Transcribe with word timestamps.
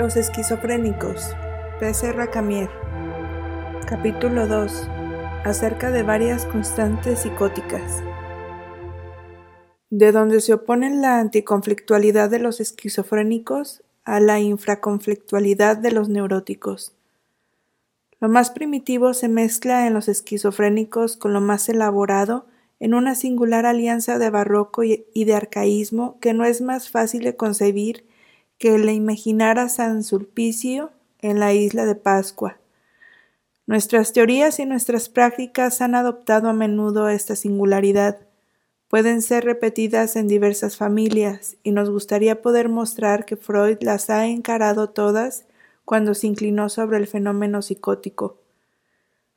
Los 0.00 0.16
esquizofrénicos. 0.16 1.36
P.C. 1.78 2.14
Racamier. 2.14 2.70
Capítulo 3.86 4.46
2. 4.46 4.88
Acerca 5.44 5.90
de 5.90 6.02
varias 6.02 6.46
constantes 6.46 7.18
psicóticas. 7.18 8.02
De 9.90 10.10
donde 10.10 10.40
se 10.40 10.54
oponen 10.54 11.02
la 11.02 11.20
anticonflictualidad 11.20 12.30
de 12.30 12.38
los 12.38 12.60
esquizofrénicos 12.60 13.82
a 14.04 14.20
la 14.20 14.40
infraconflictualidad 14.40 15.76
de 15.76 15.92
los 15.92 16.08
neuróticos. 16.08 16.94
Lo 18.20 18.30
más 18.30 18.50
primitivo 18.50 19.12
se 19.12 19.28
mezcla 19.28 19.86
en 19.86 19.92
los 19.92 20.08
esquizofrénicos 20.08 21.18
con 21.18 21.34
lo 21.34 21.42
más 21.42 21.68
elaborado 21.68 22.46
en 22.78 22.94
una 22.94 23.14
singular 23.14 23.66
alianza 23.66 24.18
de 24.18 24.30
barroco 24.30 24.82
y 24.82 25.24
de 25.26 25.34
arcaísmo 25.34 26.18
que 26.20 26.32
no 26.32 26.46
es 26.46 26.62
más 26.62 26.88
fácil 26.88 27.22
de 27.22 27.36
concebir 27.36 28.08
que 28.60 28.78
le 28.78 28.92
imaginara 28.92 29.70
San 29.70 30.04
Sulpicio 30.04 30.90
en 31.20 31.40
la 31.40 31.54
isla 31.54 31.86
de 31.86 31.94
Pascua. 31.94 32.58
Nuestras 33.66 34.12
teorías 34.12 34.60
y 34.60 34.66
nuestras 34.66 35.08
prácticas 35.08 35.80
han 35.80 35.94
adoptado 35.94 36.50
a 36.50 36.52
menudo 36.52 37.08
esta 37.08 37.36
singularidad. 37.36 38.18
Pueden 38.88 39.22
ser 39.22 39.46
repetidas 39.46 40.14
en 40.14 40.28
diversas 40.28 40.76
familias, 40.76 41.56
y 41.62 41.70
nos 41.70 41.88
gustaría 41.88 42.42
poder 42.42 42.68
mostrar 42.68 43.24
que 43.24 43.36
Freud 43.36 43.78
las 43.80 44.10
ha 44.10 44.26
encarado 44.26 44.90
todas 44.90 45.46
cuando 45.86 46.12
se 46.12 46.26
inclinó 46.26 46.68
sobre 46.68 46.98
el 46.98 47.06
fenómeno 47.06 47.62
psicótico. 47.62 48.36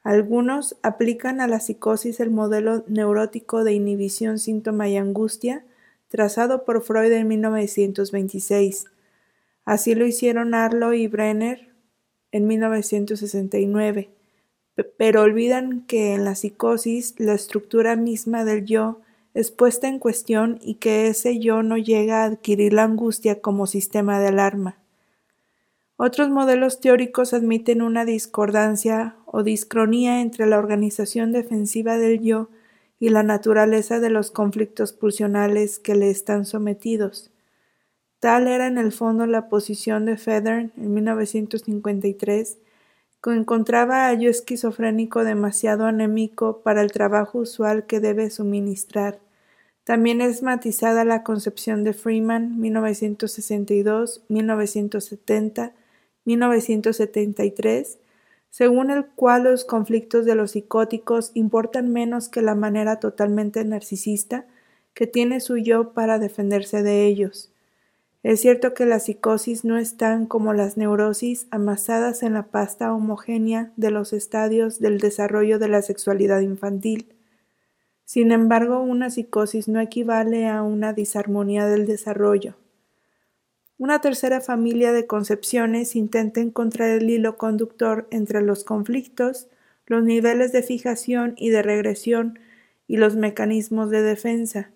Algunos 0.03 0.75
aplican 0.83 1.39
a 1.39 1.47
la 1.47 1.61
psicosis 1.61 2.19
el 2.19 2.29
modelo 2.29 2.83
neurótico 2.87 3.63
de 3.63 3.71
inhibición, 3.71 4.37
síntoma 4.37 4.89
y 4.89 4.97
angustia, 4.97 5.63
trazado 6.09 6.65
por 6.65 6.81
Freud 6.81 7.13
en 7.13 7.29
1926. 7.29 8.87
Así 9.65 9.95
lo 9.95 10.05
hicieron 10.05 10.53
Arlo 10.53 10.93
y 10.93 11.07
Brenner 11.07 11.73
en 12.31 12.47
1969, 12.47 14.09
pero 14.97 15.21
olvidan 15.21 15.85
que 15.85 16.13
en 16.13 16.25
la 16.25 16.35
psicosis 16.35 17.15
la 17.19 17.33
estructura 17.33 17.95
misma 17.95 18.43
del 18.43 18.65
yo 18.65 19.01
es 19.33 19.51
puesta 19.51 19.87
en 19.87 19.99
cuestión 19.99 20.59
y 20.61 20.75
que 20.75 21.07
ese 21.07 21.39
yo 21.39 21.63
no 21.63 21.77
llega 21.77 22.21
a 22.23 22.25
adquirir 22.25 22.73
la 22.73 22.83
angustia 22.83 23.41
como 23.41 23.67
sistema 23.67 24.19
de 24.19 24.27
alarma. 24.27 24.77
Otros 25.95 26.29
modelos 26.29 26.79
teóricos 26.79 27.33
admiten 27.33 27.81
una 27.81 28.03
discordancia 28.03 29.15
o 29.25 29.43
discronía 29.43 30.21
entre 30.21 30.45
la 30.47 30.57
organización 30.57 31.31
defensiva 31.31 31.97
del 31.97 32.21
yo 32.21 32.49
y 32.99 33.09
la 33.09 33.23
naturaleza 33.23 33.99
de 33.99 34.09
los 34.09 34.31
conflictos 34.31 34.93
pulsionales 34.93 35.79
que 35.79 35.95
le 35.95 36.09
están 36.09 36.45
sometidos. 36.45 37.32
Tal 38.23 38.47
era 38.47 38.67
en 38.67 38.77
el 38.77 38.93
fondo 38.93 39.25
la 39.25 39.49
posición 39.49 40.05
de 40.05 40.15
Federn 40.15 40.71
en 40.77 40.93
1953, 40.93 42.57
que 43.21 43.31
encontraba 43.31 44.07
a 44.07 44.13
yo 44.13 44.29
esquizofrénico 44.29 45.25
demasiado 45.25 45.83
anémico 45.87 46.61
para 46.61 46.81
el 46.81 46.93
trabajo 46.93 47.39
usual 47.39 47.85
que 47.85 47.99
debe 47.99 48.29
suministrar. 48.29 49.19
También 49.83 50.21
es 50.21 50.41
matizada 50.41 51.03
la 51.03 51.23
concepción 51.23 51.83
de 51.83 51.91
Freeman 51.91 52.61
1962, 52.61 54.23
1970, 54.29 55.73
1973, 56.23 57.99
según 58.49 58.89
el 58.89 59.05
cual 59.05 59.43
los 59.43 59.65
conflictos 59.65 60.23
de 60.23 60.35
los 60.35 60.51
psicóticos 60.51 61.31
importan 61.33 61.91
menos 61.91 62.29
que 62.29 62.41
la 62.41 62.55
manera 62.55 63.01
totalmente 63.01 63.65
narcisista 63.65 64.45
que 64.93 65.07
tiene 65.07 65.41
su 65.41 65.57
yo 65.57 65.91
para 65.91 66.19
defenderse 66.19 66.83
de 66.83 67.05
ellos. 67.05 67.52
Es 68.23 68.39
cierto 68.39 68.73
que 68.73 68.85
las 68.85 69.03
psicosis 69.03 69.65
no 69.65 69.77
están 69.77 70.27
como 70.27 70.53
las 70.53 70.77
neurosis 70.77 71.47
amasadas 71.51 72.23
en 72.23 72.33
la 72.33 72.47
pasta 72.47 72.93
homogénea 72.93 73.73
de 73.75 73.91
los 73.91 74.13
estadios 74.13 74.79
del 74.79 74.99
desarrollo 74.99 75.59
de 75.59 75.67
la 75.67 75.81
sexualidad 75.81 76.39
infantil. 76.39 77.13
Sin 78.05 78.31
embargo, 78.31 78.79
una 78.79 79.09
psicosis 79.09 79.67
no 79.67 79.81
equivale 79.81 80.47
a 80.47 80.63
una 80.63 80.93
disarmonía 80.93 81.65
del 81.65 81.85
desarrollo. 81.85 82.55
Una 83.77 83.99
tercera 83.99 84.39
familia 84.39 84.93
de 84.93 85.05
concepciones 85.05 85.97
intenta 85.97 86.39
encontrar 86.39 86.91
el 86.91 87.09
hilo 87.09 87.37
conductor 87.37 88.07
entre 88.09 88.41
los 88.41 88.63
conflictos, 88.63 89.49
los 89.85 90.01
niveles 90.03 90.53
de 90.53 90.63
fijación 90.63 91.33
y 91.35 91.49
de 91.49 91.61
regresión 91.61 92.39
y 92.87 92.95
los 92.95 93.17
mecanismos 93.17 93.89
de 93.89 94.01
defensa. 94.01 94.72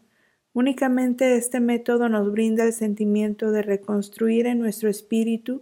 Únicamente 0.57 1.35
este 1.35 1.59
método 1.59 2.09
nos 2.09 2.31
brinda 2.31 2.63
el 2.63 2.73
sentimiento 2.73 3.51
de 3.51 3.61
reconstruir 3.61 4.47
en 4.47 4.57
nuestro 4.57 4.89
espíritu 4.89 5.61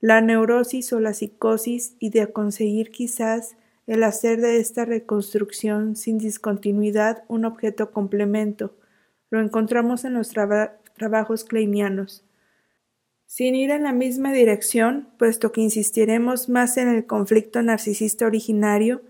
la 0.00 0.22
neurosis 0.22 0.90
o 0.94 1.00
la 1.00 1.12
psicosis 1.12 1.96
y 1.98 2.08
de 2.08 2.32
conseguir 2.32 2.90
quizás 2.90 3.56
el 3.86 4.02
hacer 4.02 4.40
de 4.40 4.56
esta 4.56 4.86
reconstrucción 4.86 5.96
sin 5.96 6.16
discontinuidad 6.16 7.24
un 7.28 7.44
objeto 7.44 7.90
complemento. 7.90 8.74
Lo 9.28 9.38
encontramos 9.38 10.06
en 10.06 10.14
los 10.14 10.30
trabajos 10.30 11.44
kleinianos. 11.44 12.24
Sin 13.26 13.54
ir 13.54 13.70
en 13.70 13.82
la 13.82 13.92
misma 13.92 14.32
dirección, 14.32 15.10
puesto 15.18 15.52
que 15.52 15.60
insistiremos 15.60 16.48
más 16.48 16.78
en 16.78 16.88
el 16.88 17.04
conflicto 17.04 17.60
narcisista 17.60 18.24
originario, 18.24 19.02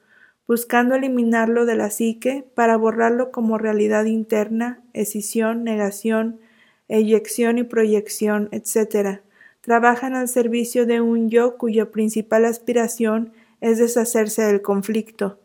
buscando 0.47 0.95
eliminarlo 0.95 1.65
de 1.65 1.75
la 1.75 1.89
psique 1.89 2.45
para 2.55 2.77
borrarlo 2.77 3.31
como 3.31 3.57
realidad 3.57 4.05
interna, 4.05 4.81
escisión, 4.93 5.63
negación, 5.63 6.39
eyección 6.87 7.57
y 7.57 7.63
proyección, 7.63 8.49
etc. 8.51 9.19
Trabajan 9.61 10.15
al 10.15 10.29
servicio 10.29 10.85
de 10.85 11.01
un 11.01 11.29
yo 11.29 11.57
cuya 11.57 11.91
principal 11.91 12.45
aspiración 12.45 13.33
es 13.59 13.77
deshacerse 13.77 14.43
del 14.43 14.61
conflicto. 14.61 15.39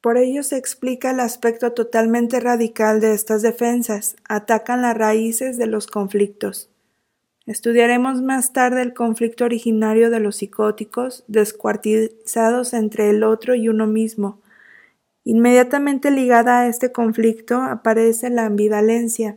Por 0.00 0.16
ello 0.16 0.42
se 0.42 0.56
explica 0.56 1.10
el 1.10 1.20
aspecto 1.20 1.72
totalmente 1.72 2.40
radical 2.40 3.00
de 3.00 3.12
estas 3.12 3.42
defensas, 3.42 4.16
atacan 4.28 4.82
las 4.82 4.96
raíces 4.96 5.58
de 5.58 5.66
los 5.66 5.86
conflictos. 5.86 6.70
Estudiaremos 7.50 8.22
más 8.22 8.52
tarde 8.52 8.80
el 8.80 8.94
conflicto 8.94 9.44
originario 9.44 10.10
de 10.10 10.20
los 10.20 10.36
psicóticos, 10.36 11.24
descuartizados 11.26 12.72
entre 12.74 13.10
el 13.10 13.24
otro 13.24 13.56
y 13.56 13.68
uno 13.68 13.88
mismo. 13.88 14.38
Inmediatamente 15.24 16.12
ligada 16.12 16.60
a 16.60 16.68
este 16.68 16.92
conflicto 16.92 17.60
aparece 17.60 18.30
la 18.30 18.46
ambivalencia. 18.46 19.36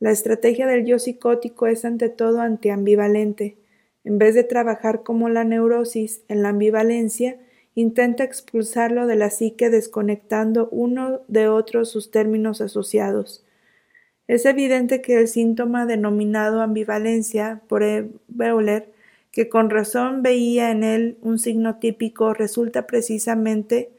La 0.00 0.10
estrategia 0.10 0.66
del 0.66 0.84
yo 0.84 0.98
psicótico 0.98 1.68
es 1.68 1.84
ante 1.84 2.08
todo 2.08 2.40
antiambivalente. 2.40 3.56
En 4.02 4.18
vez 4.18 4.34
de 4.34 4.42
trabajar 4.42 5.04
como 5.04 5.28
la 5.28 5.44
neurosis 5.44 6.22
en 6.26 6.42
la 6.42 6.48
ambivalencia, 6.48 7.36
intenta 7.76 8.24
expulsarlo 8.24 9.06
de 9.06 9.14
la 9.14 9.30
psique 9.30 9.70
desconectando 9.70 10.68
uno 10.72 11.20
de 11.28 11.46
otro 11.46 11.84
sus 11.84 12.10
términos 12.10 12.60
asociados. 12.60 13.44
Es 14.28 14.44
evidente 14.44 15.00
que 15.00 15.18
el 15.18 15.26
síntoma 15.26 15.86
denominado 15.86 16.60
ambivalencia 16.60 17.62
por 17.66 17.82
Beuler, 18.28 18.92
que 19.32 19.48
con 19.48 19.70
razón 19.70 20.22
veía 20.22 20.70
en 20.70 20.84
él 20.84 21.16
un 21.22 21.38
signo 21.38 21.76
típico, 21.76 22.34
resulta 22.34 22.86
precisamente 22.86 23.90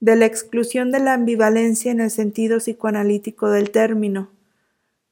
de 0.00 0.16
la 0.16 0.26
exclusión 0.26 0.92
de 0.92 1.00
la 1.00 1.14
ambivalencia 1.14 1.90
en 1.90 2.00
el 2.00 2.10
sentido 2.10 2.58
psicoanalítico 2.58 3.48
del 3.48 3.70
término. 3.70 4.28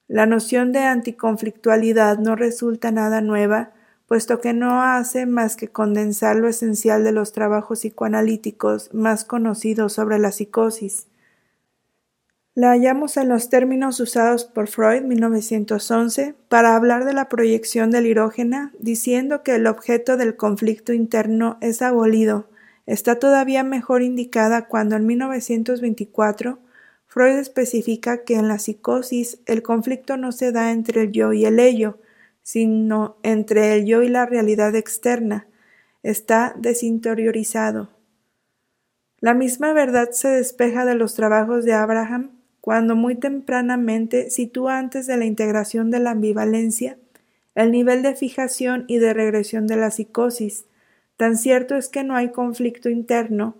La 0.06 0.26
noción 0.26 0.72
de 0.72 0.80
anticonflictualidad 0.80 2.18
no 2.18 2.36
resulta 2.36 2.90
nada 2.90 3.22
nueva, 3.22 3.72
puesto 4.06 4.42
que 4.42 4.52
no 4.52 4.82
hace 4.82 5.24
más 5.24 5.56
que 5.56 5.68
condensar 5.68 6.36
lo 6.36 6.46
esencial 6.46 7.04
de 7.04 7.12
los 7.12 7.32
trabajos 7.32 7.78
psicoanalíticos 7.80 8.92
más 8.92 9.24
conocidos 9.24 9.94
sobre 9.94 10.18
la 10.18 10.30
psicosis. 10.30 11.06
La 12.54 12.72
hallamos 12.72 13.16
en 13.16 13.30
los 13.30 13.48
términos 13.48 13.98
usados 13.98 14.44
por 14.44 14.68
Freud 14.68 15.04
1911 15.04 16.34
para 16.50 16.76
hablar 16.76 17.06
de 17.06 17.14
la 17.14 17.30
proyección 17.30 17.90
del 17.90 18.04
irógena, 18.04 18.74
diciendo 18.78 19.42
que 19.42 19.54
el 19.54 19.66
objeto 19.66 20.18
del 20.18 20.36
conflicto 20.36 20.92
interno 20.92 21.56
es 21.62 21.80
abolido. 21.80 22.50
Está 22.84 23.18
todavía 23.18 23.64
mejor 23.64 24.02
indicada 24.02 24.68
cuando 24.68 24.96
en 24.96 25.06
1924 25.06 26.58
Freud 27.06 27.38
especifica 27.38 28.22
que 28.22 28.34
en 28.34 28.48
la 28.48 28.58
psicosis 28.58 29.38
el 29.46 29.62
conflicto 29.62 30.18
no 30.18 30.30
se 30.30 30.52
da 30.52 30.72
entre 30.72 31.04
el 31.04 31.12
yo 31.12 31.32
y 31.32 31.46
el 31.46 31.58
ello, 31.58 32.00
sino 32.42 33.16
entre 33.22 33.76
el 33.76 33.86
yo 33.86 34.02
y 34.02 34.10
la 34.10 34.26
realidad 34.26 34.76
externa. 34.76 35.46
Está 36.02 36.54
desinteriorizado. 36.58 37.88
La 39.20 39.32
misma 39.32 39.72
verdad 39.72 40.10
se 40.10 40.28
despeja 40.28 40.84
de 40.84 40.96
los 40.96 41.14
trabajos 41.14 41.64
de 41.64 41.72
Abraham 41.72 42.41
cuando 42.62 42.96
muy 42.96 43.16
tempranamente 43.16 44.30
sitúa 44.30 44.78
antes 44.78 45.06
de 45.06 45.18
la 45.18 45.26
integración 45.26 45.90
de 45.90 45.98
la 45.98 46.12
ambivalencia 46.12 46.96
el 47.54 47.70
nivel 47.70 48.02
de 48.02 48.14
fijación 48.14 48.84
y 48.86 48.98
de 48.98 49.12
regresión 49.12 49.66
de 49.66 49.76
la 49.76 49.90
psicosis. 49.90 50.64
Tan 51.16 51.36
cierto 51.36 51.76
es 51.76 51.88
que 51.88 52.04
no 52.04 52.16
hay 52.16 52.30
conflicto 52.30 52.88
interno 52.88 53.56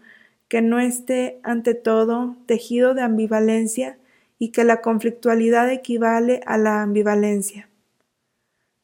que 0.49 0.63
no 0.63 0.79
esté 0.81 1.41
ante 1.43 1.75
todo 1.75 2.37
tejido 2.47 2.95
de 2.95 3.03
ambivalencia 3.03 3.99
y 4.39 4.49
que 4.49 4.65
la 4.65 4.81
conflictualidad 4.81 5.71
equivale 5.71 6.41
a 6.47 6.57
la 6.57 6.83
ambivalencia. 6.83 7.69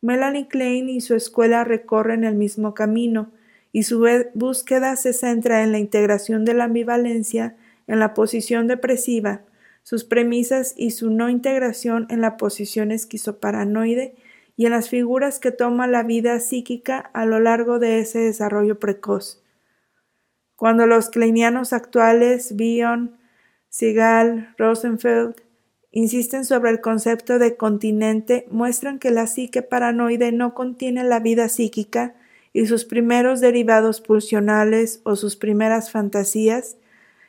Melanie 0.00 0.49
Klein 0.49 0.88
y 0.88 1.00
su 1.00 1.14
escuela 1.14 1.64
recorren 1.64 2.25
el 2.25 2.35
mismo 2.35 2.75
camino, 2.75 3.31
y 3.71 3.82
su 3.82 4.06
búsqueda 4.35 4.97
se 4.97 5.12
centra 5.12 5.62
en 5.62 5.73
la 5.73 5.79
integración 5.79 6.44
de 6.44 6.55
la 6.55 6.64
ambivalencia 6.64 7.55
en 7.87 7.99
la 7.99 8.14
posición 8.14 8.67
depresiva, 8.67 9.43
sus 9.88 10.05
premisas 10.05 10.75
y 10.76 10.90
su 10.90 11.08
no 11.08 11.31
integración 11.31 12.06
en 12.11 12.20
la 12.20 12.37
posición 12.37 12.90
esquizoparanoide 12.90 14.17
y 14.55 14.67
en 14.67 14.73
las 14.73 14.90
figuras 14.90 15.38
que 15.38 15.50
toma 15.50 15.87
la 15.87 16.02
vida 16.02 16.40
psíquica 16.40 16.99
a 17.14 17.25
lo 17.25 17.40
largo 17.40 17.79
de 17.79 18.00
ese 18.00 18.19
desarrollo 18.19 18.79
precoz. 18.79 19.43
Cuando 20.56 20.87
los 20.87 21.08
kleinianos 21.08 21.73
actuales, 21.73 22.55
Bion, 22.55 23.17
Sigal, 23.70 24.55
Rosenfeld, 24.58 25.37
insisten 25.90 26.44
sobre 26.44 26.70
el 26.70 26.82
concepto 26.82 27.38
de 27.38 27.56
continente, 27.56 28.46
muestran 28.50 28.99
que 28.99 29.11
la 29.11 29.26
psique 29.26 29.62
paranoide 29.62 30.32
no 30.32 30.52
contiene 30.52 31.02
la 31.02 31.19
vida 31.19 31.49
psíquica 31.49 32.14
y 32.52 32.67
sus 32.67 32.85
primeros 32.85 33.40
derivados 33.40 34.02
pulsionales 34.02 35.00
o 35.05 35.17
sus 35.17 35.37
primeras 35.37 35.90
fantasías, 35.90 36.76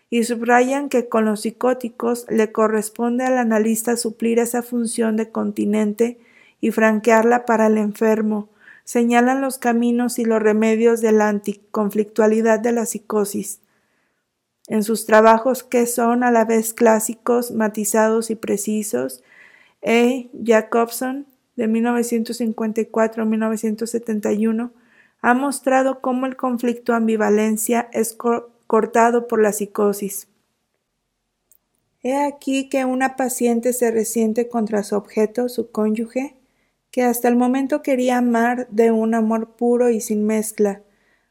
y 0.10 0.24
subrayan 0.24 0.90
que 0.90 1.08
con 1.08 1.26
los 1.26 1.42
psicóticos 1.42 2.26
le 2.30 2.52
corresponde 2.52 3.26
al 3.26 3.38
analista 3.38 3.96
suplir 3.96 4.40
esa 4.40 4.64
función 4.64 5.16
de 5.16 5.30
continente 5.30 6.20
y 6.62 6.72
franquearla 6.72 7.46
para 7.46 7.68
el 7.68 7.78
enfermo, 7.78 8.50
señalan 8.84 9.42
los 9.42 9.60
caminos 9.60 10.18
y 10.18 10.26
los 10.26 10.42
remedios 10.42 11.02
de 11.02 11.12
la 11.12 11.30
anticonflictualidad 11.30 12.60
de 12.60 12.72
la 12.72 12.86
psicosis. 12.86 13.62
En 14.68 14.84
sus 14.84 15.06
trabajos 15.06 15.64
que 15.64 15.86
son 15.86 16.24
a 16.24 16.32
la 16.32 16.46
vez 16.46 16.74
clásicos, 16.74 17.52
matizados 17.52 18.32
y 18.32 18.36
precisos, 18.36 19.24
E. 19.82 20.30
Jacobson, 20.44 21.28
de 21.56 21.68
1954 21.68 23.24
a 23.24 23.26
1971, 23.26 24.72
ha 25.22 25.34
mostrado 25.34 26.02
cómo 26.02 26.26
el 26.26 26.36
conflicto 26.36 26.94
ambivalencia 26.94 27.90
es 27.92 28.14
cortado 28.70 29.26
por 29.26 29.42
la 29.42 29.52
psicosis. 29.52 30.28
He 32.04 32.16
aquí 32.16 32.70
que 32.70 32.86
una 32.86 33.16
paciente 33.16 33.74
se 33.74 33.90
resiente 33.90 34.48
contra 34.48 34.84
su 34.84 34.96
objeto, 34.96 35.50
su 35.50 35.72
cónyuge, 35.72 36.36
que 36.92 37.02
hasta 37.02 37.30
el 37.30 37.36
momento 37.36 37.82
quería 37.82 38.20
amar 38.20 38.68
de 38.70 38.92
un 38.92 39.16
amor 39.16 39.56
puro 39.56 39.90
y 39.90 40.02
sin 40.02 40.24
mezcla, 40.24 40.84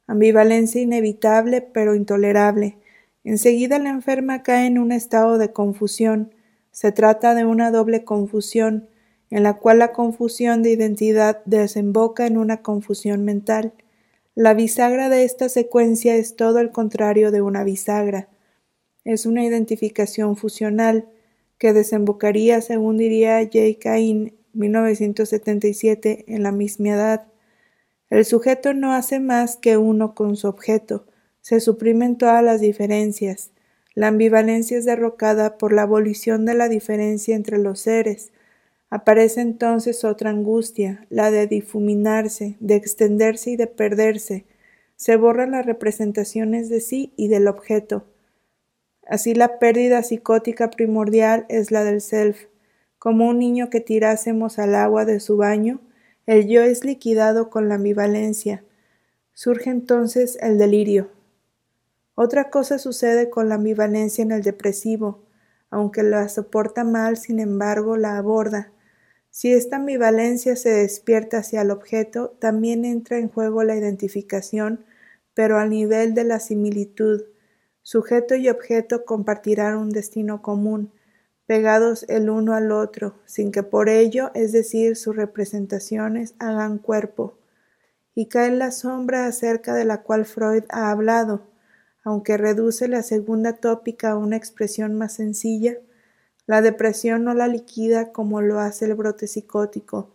ambivalencia 0.09 0.83
inevitable 0.83 1.61
pero 1.61 1.95
intolerable. 1.95 2.77
Enseguida 3.23 3.79
la 3.79 3.91
enferma 3.91 4.43
cae 4.43 4.67
en 4.67 4.77
un 4.77 4.91
estado 4.91 5.39
de 5.39 5.53
confusión. 5.53 6.35
Se 6.73 6.91
trata 6.91 7.37
de 7.37 7.45
una 7.45 7.71
doble 7.71 8.03
confusión, 8.03 8.89
en 9.31 9.45
la 9.45 9.59
cual 9.59 9.79
la 9.79 9.93
confusión 9.93 10.65
de 10.65 10.73
identidad 10.73 11.45
desemboca 11.45 12.27
en 12.27 12.37
una 12.37 12.63
confusión 12.63 13.25
mental. 13.25 13.75
La 14.41 14.55
bisagra 14.55 15.09
de 15.09 15.25
esta 15.25 15.49
secuencia 15.49 16.15
es 16.15 16.37
todo 16.37 16.61
el 16.61 16.71
contrario 16.71 17.33
de 17.33 17.43
una 17.43 17.65
bisagra. 17.65 18.29
Es 19.03 19.27
una 19.27 19.45
identificación 19.45 20.37
fusional 20.37 21.09
que 21.59 21.73
desembocaría, 21.73 22.61
según 22.61 22.99
diría 22.99 23.41
J. 23.41 23.59
Cain, 23.81 24.39
1977, 24.53 26.25
en 26.29 26.45
la 26.45 26.53
misma 26.53 26.91
edad. 26.91 27.27
El 28.11 28.25
sujeto 28.25 28.75
no 28.75 28.93
hace 28.93 29.19
más 29.19 29.57
que 29.57 29.77
uno 29.77 30.15
con 30.15 30.37
su 30.37 30.47
objeto. 30.47 31.05
Se 31.41 31.59
suprimen 31.59 32.17
todas 32.17 32.45
las 32.45 32.61
diferencias. 32.61 33.51
La 33.97 34.07
ambivalencia 34.07 34.79
es 34.79 34.85
derrocada 34.85 35.59
por 35.59 35.73
la 35.73 35.83
abolición 35.83 36.45
de 36.45 36.55
la 36.55 36.69
diferencia 36.69 37.35
entre 37.35 37.59
los 37.59 37.81
seres. 37.81 38.31
Aparece 38.91 39.43
entonces 39.43 40.05
otra 40.05 40.31
angustia, 40.31 41.07
la 41.11 41.31
de 41.31 41.47
difuminarse, 41.47 42.57
de 42.61 42.77
extenderse 42.77 43.51
y 43.51 43.57
de 43.57 43.67
perderse. 43.67 44.47
Se 44.97 45.17
borran 45.17 45.51
las 45.51 45.67
representaciones 45.67 46.71
de 46.71 46.81
sí 46.81 47.13
y 47.17 47.29
del 47.29 47.49
objeto. 47.49 48.07
Así 49.07 49.35
la 49.35 49.59
pérdida 49.59 50.03
psicótica 50.03 50.71
primordial 50.71 51.45
es 51.49 51.71
la 51.71 51.85
del 51.85 52.01
self. 52.01 52.47
Como 52.99 53.29
un 53.29 53.39
niño 53.39 53.71
que 53.71 53.81
tirásemos 53.81 54.59
al 54.59 54.75
agua 54.75 55.05
de 55.05 55.21
su 55.21 55.37
baño, 55.37 55.81
el 56.27 56.49
yo 56.49 56.63
es 56.63 56.85
liquidado 56.85 57.51
con 57.51 57.69
la 57.69 57.77
ambivalencia. 57.77 58.65
Surge 59.35 59.71
entonces 59.71 60.39
el 60.41 60.59
delirio. 60.59 61.11
Otra 62.15 62.51
cosa 62.51 62.79
sucede 62.79 63.31
con 63.31 63.49
la 63.49 63.55
ambivalencia 63.55 64.23
en 64.23 64.33
el 64.33 64.43
depresivo. 64.43 65.23
Aunque 65.71 66.03
la 66.03 66.29
soporta 66.29 66.85
mal, 66.85 67.17
sin 67.17 67.39
embargo, 67.39 67.97
la 67.97 68.17
aborda. 68.19 68.73
Si 69.39 69.53
esta 69.53 69.77
ambivalencia 69.77 70.57
se 70.57 70.71
despierta 70.71 71.39
hacia 71.39 71.63
el 71.63 71.71
objeto, 71.71 72.37
también 72.41 72.85
entra 72.85 73.19
en 73.19 73.29
juego 73.29 73.63
la 73.63 73.77
identificación, 73.77 74.85
pero 75.33 75.61
al 75.61 75.71
nivel 75.71 76.13
de 76.15 76.25
la 76.25 76.41
similitud. 76.41 77.23
Sujeto 77.83 78.35
y 78.35 78.49
objeto 78.49 79.05
compartirán 79.05 79.77
un 79.77 79.91
destino 79.91 80.43
común, 80.43 80.91
pegados 81.47 82.05
el 82.09 82.31
uno 82.31 82.55
al 82.55 82.73
otro, 82.73 83.15
sin 83.27 83.53
que 83.53 83.63
por 83.63 83.89
ello, 83.89 84.33
es 84.35 84.51
decir, 84.51 84.97
sus 84.97 85.15
representaciones, 85.15 86.35
hagan 86.41 86.79
cuerpo. 86.79 87.39
Y 88.17 88.27
cae 88.27 88.51
la 88.51 88.73
sombra 88.73 89.27
acerca 89.27 89.73
de 89.77 89.85
la 89.85 90.03
cual 90.03 90.25
Freud 90.25 90.65
ha 90.69 90.91
hablado, 90.91 91.43
aunque 92.03 92.39
reduce 92.39 92.89
la 92.89 93.05
segunda 93.05 93.53
tópica 93.53 94.11
a 94.11 94.17
una 94.17 94.35
expresión 94.35 94.97
más 94.97 95.13
sencilla, 95.13 95.77
la 96.49 96.63
depresión 96.63 97.25
no 97.25 97.35
la 97.35 97.47
liquida 97.47 98.11
como 98.11 98.41
lo 98.41 98.59
hace 98.59 98.87
el 98.87 98.95
brote 98.95 99.27
psicótico, 99.27 100.15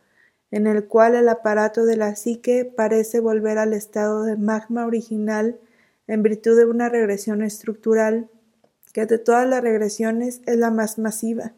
en 0.49 0.65
el 0.65 0.87
cual 0.87 1.13
el 1.13 1.29
aparato 1.29 1.85
de 1.85 1.95
la 1.95 2.15
psique 2.15 2.65
parece 2.65 3.19
volver 3.19 3.59
al 3.59 3.71
estado 3.71 4.23
de 4.23 4.35
magma 4.35 4.87
original 4.87 5.59
en 6.07 6.23
virtud 6.23 6.57
de 6.57 6.65
una 6.65 6.89
regresión 6.89 7.43
estructural, 7.43 8.31
que 8.93 9.05
de 9.05 9.19
todas 9.19 9.47
las 9.47 9.61
regresiones 9.61 10.41
es 10.47 10.57
la 10.57 10.71
más 10.71 10.97
masiva. 10.97 11.53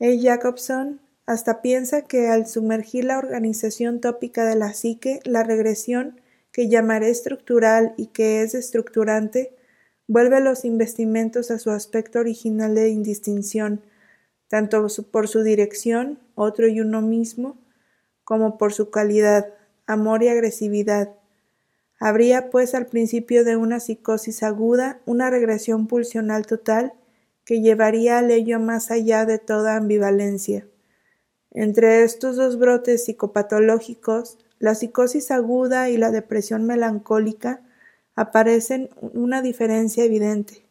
E. 0.00 0.20
Jacobson 0.20 1.00
hasta 1.24 1.62
piensa 1.62 2.02
que 2.02 2.26
al 2.26 2.48
sumergir 2.48 3.04
la 3.04 3.18
organización 3.18 4.00
tópica 4.00 4.44
de 4.44 4.56
la 4.56 4.72
psique, 4.72 5.20
la 5.24 5.44
regresión, 5.44 6.20
que 6.50 6.68
llamaré 6.68 7.10
estructural 7.10 7.94
y 7.96 8.06
que 8.06 8.42
es 8.42 8.56
estructurante, 8.56 9.54
vuelve 10.10 10.40
los 10.40 10.64
investimentos 10.64 11.52
a 11.52 11.60
su 11.60 11.70
aspecto 11.70 12.18
original 12.18 12.74
de 12.74 12.88
indistinción, 12.88 13.80
tanto 14.48 14.84
por 15.12 15.28
su 15.28 15.44
dirección, 15.44 16.18
otro 16.34 16.66
y 16.66 16.80
uno 16.80 17.00
mismo, 17.00 17.56
como 18.24 18.58
por 18.58 18.72
su 18.72 18.90
calidad, 18.90 19.54
amor 19.86 20.24
y 20.24 20.28
agresividad. 20.28 21.14
Habría, 22.00 22.50
pues, 22.50 22.74
al 22.74 22.86
principio 22.86 23.44
de 23.44 23.54
una 23.54 23.78
psicosis 23.78 24.42
aguda, 24.42 25.00
una 25.06 25.30
regresión 25.30 25.86
pulsional 25.86 26.44
total 26.44 26.92
que 27.44 27.60
llevaría 27.60 28.18
al 28.18 28.32
ello 28.32 28.58
más 28.58 28.90
allá 28.90 29.26
de 29.26 29.38
toda 29.38 29.76
ambivalencia. 29.76 30.66
Entre 31.52 32.02
estos 32.02 32.34
dos 32.34 32.58
brotes 32.58 33.04
psicopatológicos, 33.04 34.38
la 34.58 34.74
psicosis 34.74 35.30
aguda 35.30 35.88
y 35.88 35.96
la 35.96 36.10
depresión 36.10 36.66
melancólica 36.66 37.62
aparecen 38.20 38.90
una 39.00 39.40
diferencia 39.40 40.04
evidente. 40.04 40.66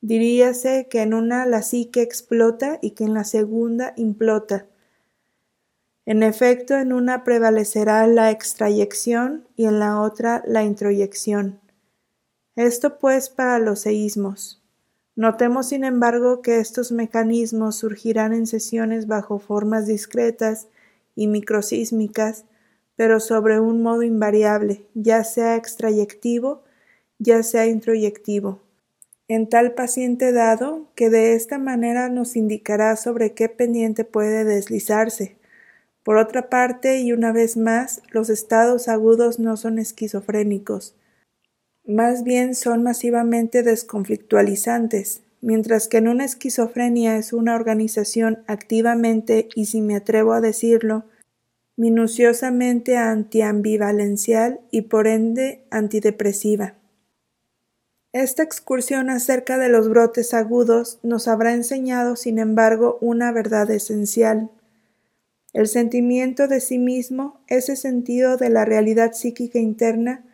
Diríase 0.00 0.86
que 0.88 1.02
en 1.02 1.12
una 1.12 1.44
la 1.44 1.62
psique 1.62 2.02
explota 2.02 2.78
y 2.80 2.92
que 2.92 3.02
en 3.02 3.14
la 3.14 3.24
segunda 3.24 3.94
implota. 3.96 4.66
En 6.06 6.22
efecto, 6.22 6.76
en 6.76 6.92
una 6.92 7.24
prevalecerá 7.24 8.06
la 8.06 8.30
extrayección 8.30 9.48
y 9.56 9.64
en 9.64 9.80
la 9.80 10.00
otra 10.00 10.44
la 10.46 10.62
introyección. 10.62 11.58
Esto 12.54 13.00
pues 13.00 13.28
para 13.28 13.58
los 13.58 13.80
seísmos. 13.80 14.62
Notemos, 15.16 15.70
sin 15.70 15.82
embargo, 15.82 16.42
que 16.42 16.60
estos 16.60 16.92
mecanismos 16.92 17.74
surgirán 17.74 18.32
en 18.32 18.46
sesiones 18.46 19.08
bajo 19.08 19.40
formas 19.40 19.88
discretas 19.88 20.68
y 21.16 21.26
microsísmicas, 21.26 22.44
pero 22.94 23.18
sobre 23.18 23.58
un 23.58 23.82
modo 23.82 24.04
invariable, 24.04 24.86
ya 24.94 25.24
sea 25.24 25.56
extrayectivo, 25.56 26.62
ya 27.18 27.42
sea 27.42 27.66
introyectivo 27.66 28.60
en 29.28 29.46
tal 29.46 29.74
paciente 29.74 30.32
dado 30.32 30.90
que 30.94 31.10
de 31.10 31.34
esta 31.34 31.58
manera 31.58 32.08
nos 32.08 32.34
indicará 32.34 32.96
sobre 32.96 33.34
qué 33.34 33.50
pendiente 33.50 34.04
puede 34.04 34.44
deslizarse. 34.44 35.36
Por 36.02 36.16
otra 36.16 36.48
parte, 36.48 37.00
y 37.00 37.12
una 37.12 37.32
vez 37.32 37.58
más, 37.58 38.00
los 38.10 38.30
estados 38.30 38.88
agudos 38.88 39.38
no 39.38 39.58
son 39.58 39.78
esquizofrénicos, 39.78 40.94
más 41.86 42.24
bien 42.24 42.54
son 42.54 42.82
masivamente 42.82 43.62
desconflictualizantes, 43.62 45.22
mientras 45.42 45.88
que 45.88 45.98
en 45.98 46.08
una 46.08 46.24
esquizofrenia 46.24 47.18
es 47.18 47.34
una 47.34 47.54
organización 47.54 48.42
activamente, 48.46 49.48
y 49.54 49.66
si 49.66 49.82
me 49.82 49.96
atrevo 49.96 50.32
a 50.32 50.40
decirlo, 50.40 51.04
minuciosamente 51.76 52.96
antiambivalencial 52.96 54.60
y 54.70 54.82
por 54.82 55.06
ende 55.06 55.64
antidepresiva. 55.70 56.74
Esta 58.12 58.42
excursión 58.42 59.10
acerca 59.10 59.58
de 59.58 59.68
los 59.68 59.90
brotes 59.90 60.32
agudos 60.32 60.98
nos 61.02 61.28
habrá 61.28 61.52
enseñado, 61.52 62.16
sin 62.16 62.38
embargo, 62.38 62.96
una 63.02 63.32
verdad 63.32 63.70
esencial. 63.70 64.50
El 65.52 65.68
sentimiento 65.68 66.48
de 66.48 66.60
sí 66.60 66.78
mismo, 66.78 67.40
ese 67.48 67.76
sentido 67.76 68.38
de 68.38 68.48
la 68.48 68.64
realidad 68.64 69.12
psíquica 69.12 69.58
interna, 69.58 70.24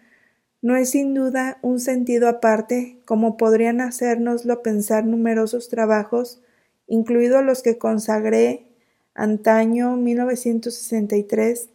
no 0.63 0.77
es 0.77 0.91
sin 0.91 1.15
duda 1.15 1.59
un 1.63 1.81
sentido 1.81 2.29
aparte, 2.29 3.01
como 3.07 3.37
podrían 3.37 3.81
hacérnoslo 3.81 4.63
pensar 4.63 5.05
numerosos 5.05 5.69
trabajos, 5.69 6.41
incluidos 6.87 7.45
los 7.45 7.63
que 7.63 7.77
consagré 7.77 8.69
antaño 9.15 9.97
1963 9.97 11.71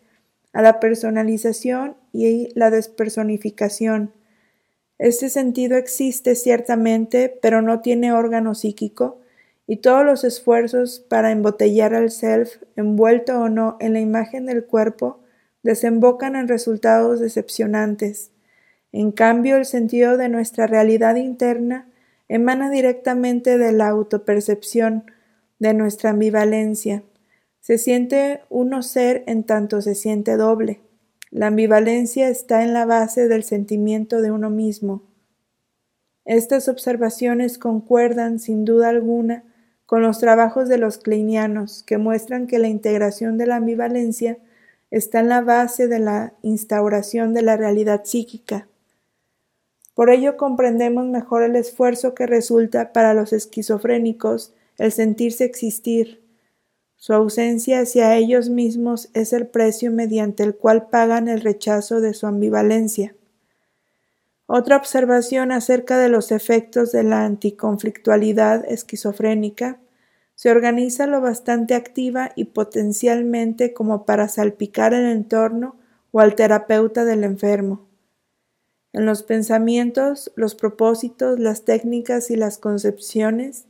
a 0.53 0.61
la 0.61 0.79
personalización 0.79 1.97
y 2.13 2.49
la 2.57 2.71
despersonificación, 2.71 4.13
este 4.99 5.29
sentido 5.29 5.77
existe 5.77 6.35
ciertamente, 6.35 7.35
pero 7.41 7.61
no 7.61 7.81
tiene 7.81 8.11
órgano 8.11 8.53
psíquico, 8.53 9.19
y 9.65 9.77
todos 9.77 10.03
los 10.03 10.23
esfuerzos 10.23 10.99
para 10.99 11.31
embotellar 11.31 11.93
al 11.93 12.11
self, 12.11 12.57
envuelto 12.75 13.39
o 13.39 13.49
no 13.49 13.77
en 13.79 13.93
la 13.93 13.99
imagen 13.99 14.45
del 14.45 14.65
cuerpo, 14.65 15.19
desembocan 15.63 16.35
en 16.35 16.47
resultados 16.47 17.19
decepcionantes. 17.19 18.31
En 18.91 19.11
cambio, 19.11 19.57
el 19.57 19.65
sentido 19.65 20.17
de 20.17 20.27
nuestra 20.27 20.67
realidad 20.67 21.15
interna 21.15 21.87
emana 22.27 22.69
directamente 22.69 23.57
de 23.57 23.71
la 23.71 23.87
autopercepción, 23.89 25.05
de 25.59 25.73
nuestra 25.73 26.11
ambivalencia. 26.11 27.03
Se 27.59 27.77
siente 27.77 28.41
uno 28.49 28.81
ser 28.81 29.23
en 29.27 29.43
tanto 29.43 29.81
se 29.81 29.93
siente 29.93 30.35
doble. 30.35 30.79
La 31.31 31.47
ambivalencia 31.47 32.27
está 32.29 32.63
en 32.63 32.73
la 32.73 32.85
base 32.85 33.27
del 33.27 33.43
sentimiento 33.43 34.21
de 34.21 34.31
uno 34.31 34.49
mismo. 34.49 35.03
Estas 36.25 36.67
observaciones 36.67 37.59
concuerdan, 37.59 38.39
sin 38.39 38.65
duda 38.65 38.89
alguna, 38.89 39.43
con 39.85 40.01
los 40.01 40.19
trabajos 40.19 40.69
de 40.69 40.77
los 40.77 40.97
kleinianos, 40.97 41.83
que 41.83 41.97
muestran 41.97 42.47
que 42.47 42.59
la 42.59 42.67
integración 42.67 43.37
de 43.37 43.45
la 43.45 43.57
ambivalencia 43.57 44.39
está 44.91 45.19
en 45.19 45.29
la 45.29 45.41
base 45.41 45.87
de 45.87 45.99
la 45.99 46.33
instauración 46.41 47.33
de 47.33 47.43
la 47.43 47.57
realidad 47.57 48.05
psíquica. 48.05 48.67
Por 49.93 50.09
ello 50.09 50.37
comprendemos 50.37 51.05
mejor 51.07 51.43
el 51.43 51.55
esfuerzo 51.55 52.15
que 52.15 52.25
resulta 52.25 52.91
para 52.91 53.13
los 53.13 53.33
esquizofrénicos 53.33 54.53
el 54.77 54.91
sentirse 54.91 55.43
existir, 55.43 56.23
su 56.99 57.13
ausencia 57.13 57.79
hacia 57.79 58.17
ellos 58.17 58.49
mismos 58.49 59.09
es 59.13 59.31
el 59.31 59.47
precio 59.47 59.89
mediante 59.89 60.43
el 60.43 60.53
cual 60.53 60.89
pagan 60.89 61.29
el 61.29 61.39
rechazo 61.39 62.01
de 62.01 62.13
su 62.13 62.27
ambivalencia. 62.27 63.15
Otra 64.47 64.75
observación 64.75 65.53
acerca 65.53 65.97
de 65.97 66.09
los 66.09 66.33
efectos 66.33 66.91
de 66.91 67.03
la 67.03 67.23
anticonflictualidad 67.23 68.69
esquizofrénica 68.69 69.79
se 70.35 70.51
organiza 70.51 71.07
lo 71.07 71.21
bastante 71.21 71.73
activa 71.73 72.31
y 72.35 72.45
potencialmente 72.45 73.73
como 73.73 74.05
para 74.05 74.27
salpicar 74.27 74.93
el 74.93 75.05
entorno 75.05 75.77
o 76.11 76.19
al 76.19 76.35
terapeuta 76.35 77.05
del 77.05 77.23
enfermo. 77.23 77.87
En 78.91 79.05
los 79.05 79.23
pensamientos, 79.23 80.33
los 80.35 80.53
propósitos, 80.53 81.39
las 81.39 81.63
técnicas 81.63 82.29
y 82.29 82.35
las 82.35 82.57
concepciones 82.57 83.67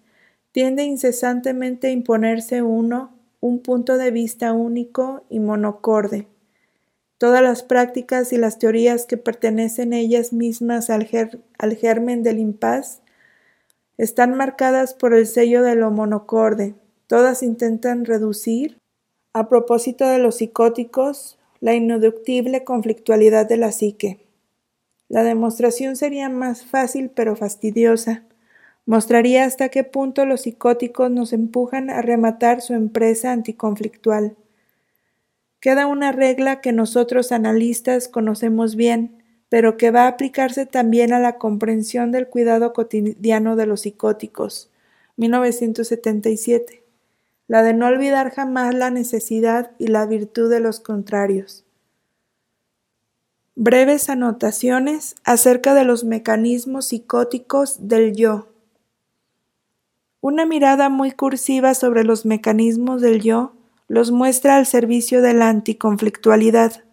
tiende 0.52 0.84
incesantemente 0.84 1.88
a 1.88 1.92
imponerse 1.92 2.64
uno 2.64 3.19
un 3.42 3.60
punto 3.60 3.98
de 3.98 4.12
vista 4.12 4.54
único 4.54 5.24
y 5.30 5.40
monocorde. 5.40 6.28
Todas 7.18 7.42
las 7.42 7.64
prácticas 7.64 8.32
y 8.32 8.38
las 8.38 8.60
teorías 8.60 9.06
que 9.06 9.18
pertenecen 9.18 9.94
ellas 9.94 10.32
mismas 10.32 10.90
al, 10.90 11.06
germen 11.06 12.24
del 12.24 12.40
impas 12.40 13.02
están 13.98 14.36
marcadas 14.36 14.94
por 14.94 15.14
el 15.14 15.28
sello 15.28 15.62
de 15.62 15.76
lo 15.76 15.92
monocorde. 15.92 16.76
Todas 17.08 17.44
intentan 17.44 18.06
reducir, 18.06 18.78
a 19.34 19.50
propósito 19.50 20.08
de 20.08 20.20
los 20.20 20.36
psicóticos, 20.38 21.38
la 21.60 21.74
ineductible 21.74 22.64
conflictualidad 22.64 23.46
de 23.46 23.58
la 23.58 23.74
psique. 23.74 24.26
La 25.10 25.24
demostración 25.24 25.98
sería 25.98 26.30
más 26.30 26.66
fácil 26.66 27.10
pero 27.10 27.36
fastidiosa 27.36 28.24
mostraría 28.90 29.46
hasta 29.46 29.70
qué 29.70 29.84
punto 29.84 30.26
los 30.26 30.42
psicóticos 30.42 31.12
nos 31.12 31.32
empujan 31.32 31.92
a 31.92 32.02
rematar 32.02 32.60
su 32.60 32.74
empresa 32.74 33.32
anticonflictual. 33.32 34.36
Queda 35.60 35.86
una 35.86 36.12
regla 36.12 36.60
que 36.60 36.72
nosotros 36.72 37.32
analistas 37.32 38.08
conocemos 38.08 38.76
bien, 38.76 39.22
pero 39.48 39.78
que 39.78 39.92
va 39.92 40.06
a 40.06 40.08
aplicarse 40.08 40.66
también 40.66 41.14
a 41.14 41.20
la 41.20 41.38
comprensión 41.38 42.12
del 42.12 42.30
cuidado 42.30 42.74
cotidiano 42.74 43.56
de 43.56 43.68
los 43.68 43.82
psicóticos. 43.82 44.72
1977. 45.18 46.82
La 47.46 47.62
de 47.62 47.76
no 47.76 47.86
olvidar 47.86 48.32
jamás 48.32 48.74
la 48.74 48.90
necesidad 48.90 49.70
y 49.78 49.90
la 49.90 50.08
virtud 50.08 50.50
de 50.50 50.62
los 50.62 50.80
contrarios. 50.80 51.64
Breves 53.54 54.10
anotaciones 54.10 55.14
acerca 55.26 55.76
de 55.76 55.84
los 55.84 56.06
mecanismos 56.06 56.88
psicóticos 56.88 57.88
del 57.88 58.16
yo. 58.16 58.49
Una 60.22 60.46
mirada 60.46 60.90
muy 60.90 61.12
cursiva 61.12 61.74
sobre 61.74 62.04
los 62.04 62.26
mecanismos 62.26 63.02
del 63.02 63.22
yo 63.22 63.54
los 63.88 64.12
muestra 64.12 64.58
al 64.58 64.66
servicio 64.66 65.22
de 65.22 65.34
la 65.34 65.48
anticonflictualidad. 65.48 66.84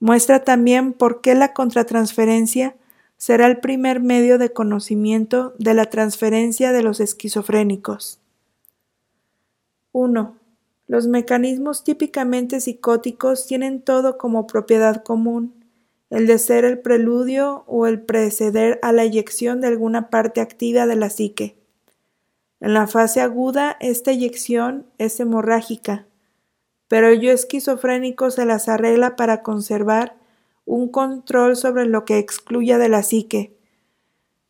Muestra 0.00 0.44
también 0.44 0.92
por 0.92 1.22
qué 1.22 1.34
la 1.34 1.54
contratransferencia 1.54 2.76
será 3.16 3.46
el 3.46 3.58
primer 3.58 4.00
medio 4.00 4.38
de 4.38 4.52
conocimiento 4.52 5.54
de 5.58 5.74
la 5.74 5.86
transferencia 5.86 6.72
de 6.72 6.82
los 6.82 7.00
esquizofrénicos. 7.00 8.20
1. 9.92 10.36
Los 10.86 11.06
mecanismos 11.08 11.84
típicamente 11.84 12.60
psicóticos 12.60 13.46
tienen 13.46 13.82
todo 13.82 14.18
como 14.18 14.46
propiedad 14.46 15.02
común, 15.02 15.64
el 16.10 16.26
de 16.26 16.38
ser 16.38 16.64
el 16.64 16.78
preludio 16.78 17.64
o 17.66 17.86
el 17.86 18.00
preceder 18.02 18.78
a 18.82 18.92
la 18.92 19.02
eyección 19.02 19.60
de 19.60 19.66
alguna 19.66 20.10
parte 20.10 20.40
activa 20.40 20.86
de 20.86 20.96
la 20.96 21.10
psique. 21.10 21.57
En 22.60 22.74
la 22.74 22.86
fase 22.86 23.20
aguda, 23.20 23.76
esta 23.80 24.10
eyección 24.10 24.86
es 24.98 25.18
hemorrágica, 25.20 26.06
pero 26.88 27.08
el 27.08 27.20
yo 27.20 27.30
esquizofrénico 27.30 28.30
se 28.30 28.44
las 28.44 28.68
arregla 28.68 29.14
para 29.14 29.42
conservar 29.42 30.16
un 30.64 30.88
control 30.88 31.56
sobre 31.56 31.86
lo 31.86 32.04
que 32.04 32.18
excluya 32.18 32.78
de 32.78 32.88
la 32.88 33.02
psique. 33.02 33.56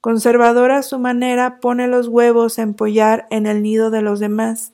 Conservadora 0.01 0.79
a 0.79 0.83
su 0.83 0.99
manera, 0.99 1.61
pone 1.61 1.87
los 1.87 2.09
huevos 2.09 2.59
a 2.59 2.63
empollar 2.63 3.27
en 3.31 3.47
el 3.47 3.63
nido 3.63 3.91
de 3.91 4.01
los 4.01 4.21
demás. 4.21 4.73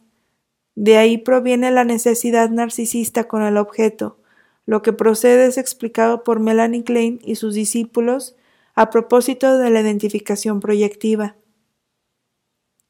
De 0.74 0.96
ahí 0.96 1.18
proviene 1.18 1.70
la 1.70 1.84
necesidad 1.84 2.50
narcisista 2.50 3.24
con 3.24 3.42
el 3.42 3.56
objeto. 3.56 4.18
Lo 4.66 4.82
que 4.82 4.92
procede 4.92 5.46
es 5.46 5.58
explicado 5.58 6.24
por 6.24 6.40
Melanie 6.40 6.84
Klein 6.84 7.20
y 7.22 7.36
sus 7.36 7.54
discípulos 7.54 8.36
a 8.74 8.90
propósito 8.90 9.58
de 9.58 9.70
la 9.70 9.80
identificación 9.80 10.60
proyectiva. 10.60 11.36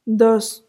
2. 0.07 0.67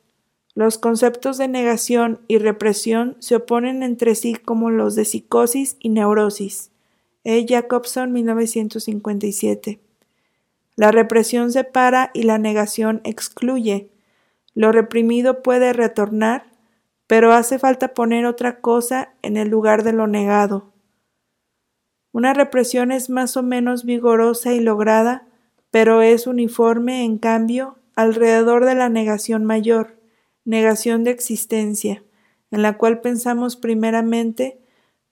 Los 0.53 0.77
conceptos 0.77 1.37
de 1.37 1.49
negación 1.49 2.21
y 2.29 2.37
represión 2.37 3.17
se 3.19 3.35
oponen 3.35 3.83
entre 3.83 4.15
sí 4.15 4.33
como 4.35 4.69
los 4.69 4.95
de 4.95 5.03
psicosis 5.03 5.75
y 5.79 5.89
neurosis. 5.89 6.71
E. 7.25 7.45
Jacobson, 7.45 8.13
1957. 8.13 9.81
La 10.77 10.91
represión 10.91 11.51
separa 11.51 12.11
y 12.13 12.23
la 12.23 12.37
negación 12.37 13.01
excluye. 13.03 13.89
Lo 14.53 14.71
reprimido 14.71 15.43
puede 15.43 15.73
retornar, 15.73 16.45
pero 17.07 17.33
hace 17.33 17.59
falta 17.59 17.93
poner 17.93 18.25
otra 18.25 18.61
cosa 18.61 19.13
en 19.21 19.35
el 19.35 19.49
lugar 19.49 19.83
de 19.83 19.91
lo 19.91 20.07
negado. 20.07 20.71
Una 22.13 22.33
represión 22.33 22.93
es 22.93 23.09
más 23.09 23.35
o 23.35 23.43
menos 23.43 23.83
vigorosa 23.83 24.53
y 24.53 24.61
lograda, 24.61 25.27
pero 25.71 26.01
es 26.01 26.27
uniforme, 26.27 27.03
en 27.03 27.17
cambio, 27.17 27.77
alrededor 27.95 28.65
de 28.65 28.75
la 28.75 28.89
negación 28.89 29.45
mayor, 29.45 29.97
negación 30.43 31.03
de 31.03 31.11
existencia, 31.11 32.03
en 32.51 32.61
la 32.61 32.77
cual 32.77 33.01
pensamos 33.01 33.55
primeramente, 33.55 34.59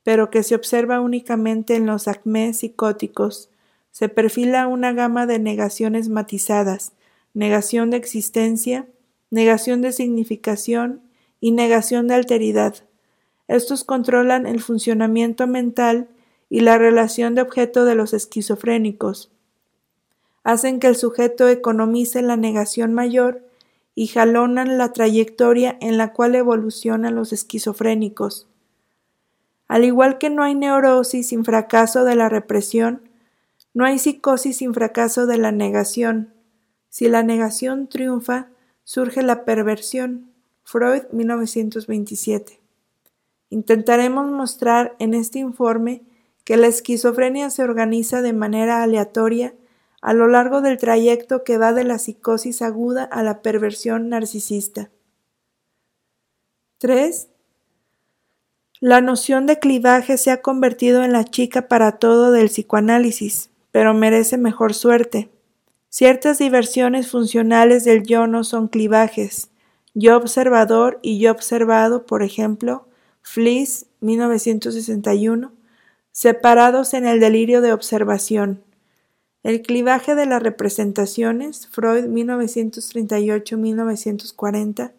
pero 0.03 0.29
que 0.29 0.43
se 0.43 0.55
observa 0.55 1.01
únicamente 1.01 1.75
en 1.75 1.85
los 1.85 2.07
acmés 2.07 2.59
psicóticos. 2.59 3.49
Se 3.91 4.09
perfila 4.09 4.67
una 4.67 4.91
gama 4.93 5.25
de 5.25 5.39
negaciones 5.39 6.09
matizadas, 6.09 6.93
negación 7.33 7.89
de 7.89 7.97
existencia, 7.97 8.87
negación 9.31 9.81
de 9.81 9.91
significación 9.91 11.01
y 11.39 11.51
negación 11.51 12.07
de 12.07 12.15
alteridad. 12.15 12.75
Estos 13.47 13.83
controlan 13.83 14.45
el 14.45 14.61
funcionamiento 14.61 15.47
mental 15.47 16.09
y 16.49 16.61
la 16.61 16.77
relación 16.77 17.33
de 17.35 17.41
objeto 17.41 17.83
de 17.85 17.95
los 17.95 18.13
esquizofrénicos. 18.13 19.32
Hacen 20.43 20.79
que 20.79 20.87
el 20.87 20.95
sujeto 20.95 21.47
economice 21.47 22.21
la 22.21 22.35
negación 22.35 22.93
mayor 22.93 23.41
y 23.95 24.07
jalonan 24.07 24.77
la 24.77 24.91
trayectoria 24.91 25.77
en 25.79 25.97
la 25.97 26.13
cual 26.13 26.35
evolucionan 26.35 27.15
los 27.15 27.31
esquizofrénicos. 27.31 28.47
Al 29.67 29.85
igual 29.85 30.17
que 30.17 30.29
no 30.29 30.43
hay 30.43 30.55
neurosis 30.55 31.27
sin 31.29 31.45
fracaso 31.45 32.03
de 32.03 32.15
la 32.15 32.29
represión, 32.29 33.01
no 33.73 33.85
hay 33.85 33.97
psicosis 33.97 34.57
sin 34.57 34.73
fracaso 34.73 35.25
de 35.25 35.37
la 35.37 35.51
negación. 35.51 36.33
Si 36.89 37.07
la 37.07 37.23
negación 37.23 37.87
triunfa, 37.87 38.49
surge 38.83 39.23
la 39.23 39.45
perversión. 39.45 40.29
Freud 40.63 41.03
1927. 41.11 42.59
Intentaremos 43.49 44.31
mostrar 44.31 44.95
en 44.99 45.13
este 45.13 45.39
informe 45.39 46.03
que 46.43 46.57
la 46.57 46.67
esquizofrenia 46.67 47.49
se 47.49 47.63
organiza 47.63 48.21
de 48.21 48.33
manera 48.33 48.83
aleatoria 48.83 49.53
a 50.03 50.13
lo 50.13 50.27
largo 50.27 50.59
del 50.59 50.77
trayecto 50.77 51.45
que 51.45 51.57
va 51.57 51.71
de 51.71 51.85
la 51.85 51.97
psicosis 51.97 52.61
aguda 52.61 53.05
a 53.05 53.23
la 53.23 53.41
perversión 53.41 54.09
narcisista. 54.09 54.89
3. 56.79 57.29
La 58.81 58.99
noción 58.99 59.45
de 59.45 59.59
clivaje 59.59 60.17
se 60.17 60.29
ha 60.31 60.41
convertido 60.41 61.05
en 61.05 61.13
la 61.13 61.23
chica 61.23 61.69
para 61.69 61.93
todo 61.99 62.33
del 62.33 62.49
psicoanálisis, 62.49 63.49
pero 63.71 63.93
merece 63.93 64.37
mejor 64.37 64.73
suerte. 64.73 65.29
Ciertas 65.87 66.37
diversiones 66.37 67.09
funcionales 67.09 67.85
del 67.85 68.03
yo 68.03 68.27
no 68.27 68.43
son 68.43 68.67
clivajes. 68.67 69.51
Yo 69.93 70.17
observador 70.17 70.99
y 71.01 71.17
yo 71.17 71.31
observado, 71.31 72.05
por 72.05 72.23
ejemplo, 72.23 72.89
Fliss, 73.21 73.85
1961, 74.01 75.53
separados 76.11 76.93
en 76.93 77.05
el 77.05 77.21
delirio 77.21 77.61
de 77.61 77.71
observación. 77.71 78.65
El 79.43 79.61
clivaje 79.61 80.15
de 80.15 80.25
las 80.25 80.41
representaciones, 80.41 81.67
Freud 81.67 82.05
1938-1940, 82.05 84.93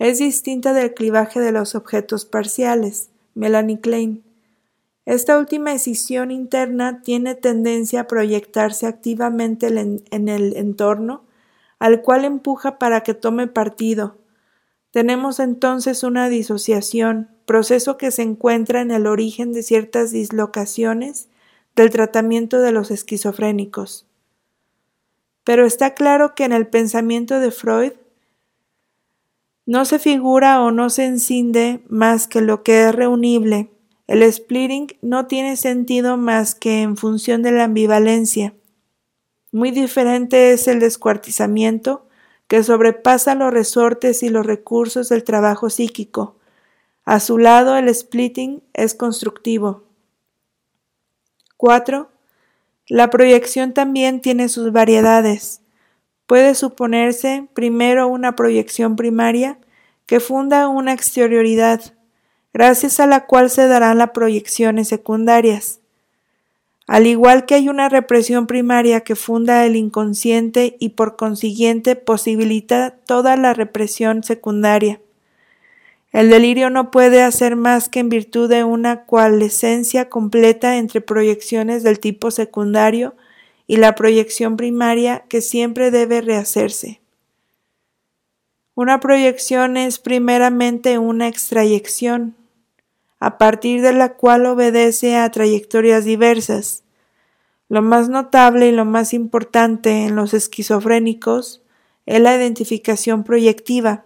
es 0.00 0.18
distinta 0.18 0.72
del 0.72 0.92
clivaje 0.92 1.38
de 1.38 1.52
los 1.52 1.76
objetos 1.76 2.24
parciales, 2.24 3.10
Melanie 3.34 3.80
Klein. 3.80 4.24
Esta 5.06 5.38
última 5.38 5.72
escisión 5.72 6.32
interna 6.32 7.00
tiene 7.02 7.36
tendencia 7.36 8.00
a 8.00 8.08
proyectarse 8.08 8.86
activamente 8.86 9.68
en 9.68 10.28
el 10.28 10.56
entorno, 10.56 11.22
al 11.78 12.02
cual 12.02 12.24
empuja 12.24 12.78
para 12.78 13.02
que 13.02 13.14
tome 13.14 13.46
partido. 13.46 14.16
Tenemos 14.90 15.38
entonces 15.38 16.02
una 16.02 16.28
disociación, 16.28 17.28
proceso 17.46 17.96
que 17.96 18.10
se 18.10 18.22
encuentra 18.22 18.80
en 18.80 18.90
el 18.90 19.06
origen 19.06 19.52
de 19.52 19.62
ciertas 19.62 20.10
dislocaciones 20.10 21.28
del 21.76 21.90
tratamiento 21.90 22.60
de 22.60 22.72
los 22.72 22.90
esquizofrénicos. 22.90 24.06
Pero 25.44 25.64
está 25.66 25.94
claro 25.94 26.34
que 26.34 26.44
en 26.44 26.52
el 26.52 26.66
pensamiento 26.66 27.40
de 27.40 27.50
Freud 27.50 27.92
no 29.66 29.84
se 29.84 29.98
figura 29.98 30.62
o 30.62 30.72
no 30.72 30.90
se 30.90 31.04
encinde 31.04 31.82
más 31.88 32.26
que 32.26 32.40
lo 32.40 32.62
que 32.62 32.88
es 32.88 32.94
reunible. 32.94 33.70
El 34.06 34.30
splitting 34.32 34.88
no 35.02 35.26
tiene 35.26 35.56
sentido 35.56 36.16
más 36.16 36.54
que 36.54 36.82
en 36.82 36.96
función 36.96 37.42
de 37.42 37.52
la 37.52 37.64
ambivalencia. 37.64 38.54
Muy 39.52 39.70
diferente 39.70 40.52
es 40.52 40.66
el 40.66 40.80
descuartizamiento 40.80 42.06
que 42.48 42.64
sobrepasa 42.64 43.36
los 43.36 43.52
resortes 43.52 44.24
y 44.24 44.28
los 44.28 44.44
recursos 44.44 45.08
del 45.08 45.22
trabajo 45.22 45.70
psíquico. 45.70 46.34
A 47.04 47.20
su 47.20 47.38
lado, 47.38 47.76
el 47.76 47.94
splitting 47.94 48.64
es 48.72 48.94
constructivo. 48.94 49.84
4. 51.60 52.08
La 52.88 53.10
proyección 53.10 53.74
también 53.74 54.22
tiene 54.22 54.48
sus 54.48 54.72
variedades. 54.72 55.60
Puede 56.26 56.54
suponerse 56.54 57.48
primero 57.52 58.08
una 58.08 58.34
proyección 58.34 58.96
primaria 58.96 59.58
que 60.06 60.20
funda 60.20 60.68
una 60.68 60.94
exterioridad, 60.94 61.82
gracias 62.54 62.98
a 62.98 63.06
la 63.06 63.26
cual 63.26 63.50
se 63.50 63.68
darán 63.68 63.98
las 63.98 64.12
proyecciones 64.12 64.88
secundarias. 64.88 65.80
Al 66.86 67.06
igual 67.06 67.44
que 67.44 67.56
hay 67.56 67.68
una 67.68 67.90
represión 67.90 68.46
primaria 68.46 69.02
que 69.02 69.14
funda 69.14 69.66
el 69.66 69.76
inconsciente 69.76 70.78
y 70.80 70.90
por 70.90 71.16
consiguiente 71.16 71.94
posibilita 71.94 72.96
toda 73.04 73.36
la 73.36 73.52
represión 73.52 74.24
secundaria. 74.24 74.98
El 76.12 76.28
delirio 76.28 76.70
no 76.70 76.90
puede 76.90 77.22
hacer 77.22 77.54
más 77.54 77.88
que 77.88 78.00
en 78.00 78.08
virtud 78.08 78.48
de 78.48 78.64
una 78.64 79.04
coalescencia 79.04 80.08
completa 80.08 80.76
entre 80.76 81.00
proyecciones 81.00 81.84
del 81.84 82.00
tipo 82.00 82.32
secundario 82.32 83.14
y 83.68 83.76
la 83.76 83.94
proyección 83.94 84.56
primaria 84.56 85.24
que 85.28 85.40
siempre 85.40 85.92
debe 85.92 86.20
rehacerse. 86.20 87.00
Una 88.74 88.98
proyección 88.98 89.76
es 89.76 90.00
primeramente 90.00 90.98
una 90.98 91.28
extrayección, 91.28 92.34
a 93.20 93.38
partir 93.38 93.82
de 93.82 93.92
la 93.92 94.14
cual 94.14 94.46
obedece 94.46 95.16
a 95.16 95.30
trayectorias 95.30 96.04
diversas. 96.04 96.82
Lo 97.68 97.82
más 97.82 98.08
notable 98.08 98.68
y 98.68 98.72
lo 98.72 98.84
más 98.84 99.12
importante 99.14 100.06
en 100.06 100.16
los 100.16 100.34
esquizofrénicos 100.34 101.62
es 102.06 102.20
la 102.20 102.34
identificación 102.34 103.22
proyectiva 103.22 104.04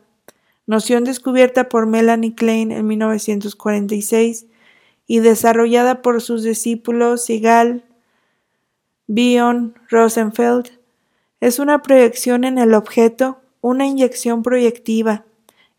noción 0.66 1.04
descubierta 1.04 1.68
por 1.68 1.86
Melanie 1.86 2.34
Klein 2.34 2.72
en 2.72 2.86
1946 2.86 4.46
y 5.06 5.18
desarrollada 5.20 6.02
por 6.02 6.22
sus 6.22 6.42
discípulos 6.42 7.24
Sigal, 7.24 7.84
Bion, 9.06 9.74
Rosenfeld, 9.90 10.70
es 11.40 11.58
una 11.58 11.82
proyección 11.82 12.44
en 12.44 12.58
el 12.58 12.72
objeto, 12.72 13.40
una 13.60 13.86
inyección 13.86 14.42
proyectiva. 14.42 15.26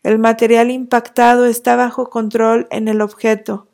El 0.04 0.20
material 0.20 0.70
impactado 0.70 1.46
está 1.46 1.74
bajo 1.74 2.08
control 2.08 2.68
en 2.70 2.86
el 2.86 3.00
objeto. 3.00 3.66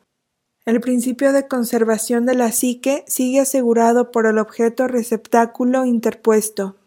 El 0.65 0.79
principio 0.81 1.33
de 1.33 1.47
conservación 1.47 2.25
de 2.25 2.33
la 2.33 2.51
psique 2.51 3.03
sigue 3.05 3.41
asegurado 3.41 4.11
por 4.11 4.25
el 4.25 4.39
objeto 4.39 4.87
receptáculo 4.87 5.85
interpuesto. 5.85 6.77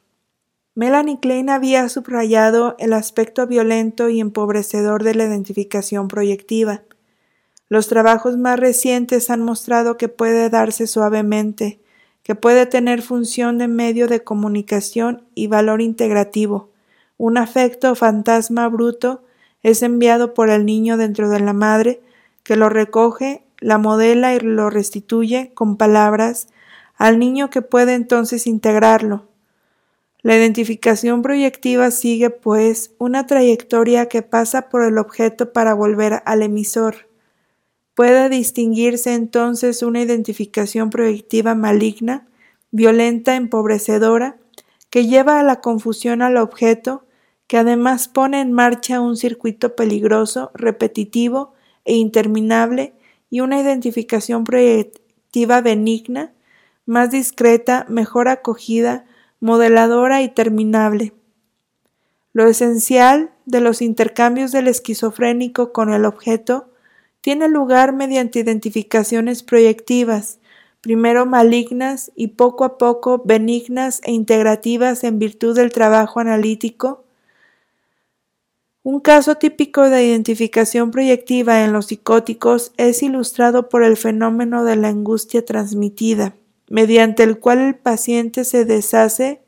Melanie 0.78 1.18
Klein 1.20 1.48
había 1.48 1.88
subrayado 1.88 2.76
el 2.78 2.92
aspecto 2.92 3.46
violento 3.46 4.10
y 4.10 4.20
empobrecedor 4.20 5.04
de 5.04 5.14
la 5.14 5.24
identificación 5.24 6.06
proyectiva. 6.06 6.82
Los 7.70 7.88
trabajos 7.88 8.36
más 8.36 8.60
recientes 8.60 9.30
han 9.30 9.40
mostrado 9.40 9.96
que 9.96 10.08
puede 10.08 10.50
darse 10.50 10.86
suavemente, 10.86 11.80
que 12.22 12.34
puede 12.34 12.66
tener 12.66 13.00
función 13.00 13.56
de 13.56 13.68
medio 13.68 14.06
de 14.06 14.22
comunicación 14.22 15.22
y 15.34 15.46
valor 15.46 15.80
integrativo. 15.80 16.68
Un 17.16 17.38
afecto 17.38 17.94
fantasma 17.94 18.68
bruto 18.68 19.24
es 19.62 19.82
enviado 19.82 20.34
por 20.34 20.50
el 20.50 20.66
niño 20.66 20.98
dentro 20.98 21.30
de 21.30 21.40
la 21.40 21.54
madre, 21.54 22.02
que 22.42 22.54
lo 22.54 22.68
recoge, 22.68 23.46
la 23.60 23.78
modela 23.78 24.34
y 24.34 24.40
lo 24.40 24.68
restituye 24.68 25.52
con 25.54 25.78
palabras 25.78 26.48
al 26.96 27.18
niño 27.18 27.48
que 27.48 27.62
puede 27.62 27.94
entonces 27.94 28.46
integrarlo. 28.46 29.24
La 30.22 30.36
identificación 30.36 31.22
proyectiva 31.22 31.90
sigue, 31.90 32.30
pues, 32.30 32.92
una 32.98 33.26
trayectoria 33.26 34.06
que 34.06 34.22
pasa 34.22 34.68
por 34.68 34.82
el 34.84 34.98
objeto 34.98 35.52
para 35.52 35.74
volver 35.74 36.22
al 36.24 36.42
emisor. 36.42 37.08
Puede 37.94 38.28
distinguirse 38.28 39.14
entonces 39.14 39.82
una 39.82 40.02
identificación 40.02 40.90
proyectiva 40.90 41.54
maligna, 41.54 42.28
violenta, 42.70 43.36
empobrecedora, 43.36 44.36
que 44.90 45.06
lleva 45.06 45.40
a 45.40 45.42
la 45.42 45.60
confusión 45.60 46.22
al 46.22 46.36
objeto, 46.36 47.06
que 47.46 47.58
además 47.58 48.08
pone 48.08 48.40
en 48.40 48.52
marcha 48.52 49.00
un 49.00 49.16
circuito 49.16 49.76
peligroso, 49.76 50.50
repetitivo 50.54 51.54
e 51.84 51.94
interminable, 51.94 52.94
y 53.30 53.40
una 53.40 53.60
identificación 53.60 54.44
proyectiva 54.44 55.60
benigna, 55.60 56.32
más 56.84 57.10
discreta, 57.10 57.86
mejor 57.88 58.28
acogida, 58.28 59.04
modeladora 59.40 60.22
y 60.22 60.28
terminable. 60.28 61.12
Lo 62.32 62.46
esencial 62.48 63.30
de 63.46 63.60
los 63.60 63.80
intercambios 63.80 64.52
del 64.52 64.68
esquizofrénico 64.68 65.72
con 65.72 65.92
el 65.92 66.04
objeto 66.04 66.68
tiene 67.20 67.48
lugar 67.48 67.92
mediante 67.92 68.40
identificaciones 68.40 69.42
proyectivas, 69.42 70.38
primero 70.80 71.26
malignas 71.26 72.12
y 72.14 72.28
poco 72.28 72.64
a 72.64 72.78
poco 72.78 73.22
benignas 73.24 74.00
e 74.04 74.12
integrativas 74.12 75.02
en 75.02 75.18
virtud 75.18 75.56
del 75.56 75.72
trabajo 75.72 76.20
analítico. 76.20 77.04
Un 78.82 79.00
caso 79.00 79.34
típico 79.34 79.90
de 79.90 80.04
identificación 80.04 80.90
proyectiva 80.92 81.64
en 81.64 81.72
los 81.72 81.86
psicóticos 81.86 82.72
es 82.76 83.02
ilustrado 83.02 83.68
por 83.68 83.82
el 83.82 83.96
fenómeno 83.96 84.62
de 84.62 84.76
la 84.76 84.88
angustia 84.88 85.44
transmitida 85.44 86.36
mediante 86.68 87.22
el 87.22 87.38
cual 87.38 87.58
el 87.58 87.74
paciente 87.74 88.44
se 88.44 88.64
deshace 88.64 89.40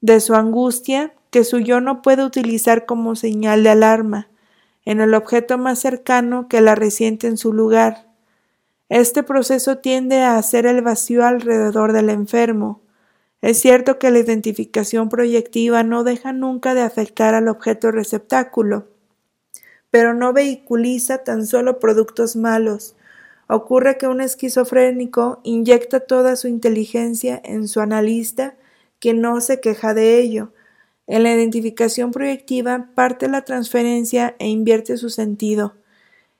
de 0.00 0.20
su 0.20 0.34
angustia 0.34 1.14
que 1.30 1.44
su 1.44 1.58
yo 1.58 1.80
no 1.80 2.02
puede 2.02 2.24
utilizar 2.24 2.86
como 2.86 3.16
señal 3.16 3.62
de 3.62 3.70
alarma 3.70 4.28
en 4.84 5.00
el 5.00 5.14
objeto 5.14 5.58
más 5.58 5.78
cercano 5.78 6.48
que 6.48 6.60
la 6.60 6.74
resiente 6.74 7.26
en 7.26 7.36
su 7.36 7.52
lugar. 7.52 8.08
Este 8.88 9.22
proceso 9.22 9.78
tiende 9.78 10.20
a 10.20 10.36
hacer 10.36 10.66
el 10.66 10.82
vacío 10.82 11.24
alrededor 11.24 11.92
del 11.92 12.10
enfermo. 12.10 12.82
Es 13.40 13.60
cierto 13.60 13.98
que 13.98 14.10
la 14.10 14.18
identificación 14.18 15.08
proyectiva 15.08 15.82
no 15.82 16.04
deja 16.04 16.32
nunca 16.32 16.74
de 16.74 16.82
afectar 16.82 17.34
al 17.34 17.48
objeto 17.48 17.90
receptáculo, 17.90 18.88
pero 19.90 20.14
no 20.14 20.32
vehiculiza 20.32 21.24
tan 21.24 21.46
solo 21.46 21.78
productos 21.78 22.36
malos, 22.36 22.94
Ocurre 23.54 23.98
que 23.98 24.08
un 24.08 24.22
esquizofrénico 24.22 25.42
inyecta 25.42 26.00
toda 26.00 26.36
su 26.36 26.48
inteligencia 26.48 27.38
en 27.44 27.68
su 27.68 27.80
analista, 27.80 28.56
que 28.98 29.12
no 29.12 29.42
se 29.42 29.60
queja 29.60 29.92
de 29.92 30.18
ello. 30.20 30.54
En 31.06 31.22
la 31.22 31.34
identificación 31.34 32.12
proyectiva 32.12 32.88
parte 32.94 33.28
la 33.28 33.42
transferencia 33.42 34.34
e 34.38 34.48
invierte 34.48 34.96
su 34.96 35.10
sentido. 35.10 35.74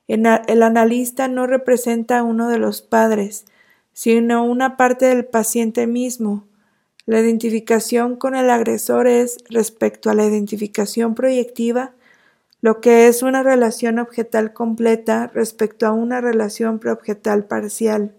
El 0.06 0.62
analista 0.62 1.28
no 1.28 1.46
representa 1.46 2.20
a 2.20 2.22
uno 2.22 2.48
de 2.48 2.58
los 2.58 2.80
padres, 2.80 3.44
sino 3.92 4.46
una 4.46 4.78
parte 4.78 5.04
del 5.04 5.26
paciente 5.26 5.86
mismo. 5.86 6.46
La 7.04 7.20
identificación 7.20 8.16
con 8.16 8.34
el 8.34 8.48
agresor 8.48 9.06
es, 9.06 9.36
respecto 9.50 10.08
a 10.08 10.14
la 10.14 10.24
identificación 10.24 11.14
proyectiva, 11.14 11.92
lo 12.62 12.80
que 12.80 13.08
es 13.08 13.22
una 13.22 13.42
relación 13.42 13.98
objetal 13.98 14.52
completa 14.52 15.26
respecto 15.34 15.84
a 15.86 15.92
una 15.92 16.20
relación 16.20 16.78
preobjetal 16.78 17.44
parcial. 17.44 18.14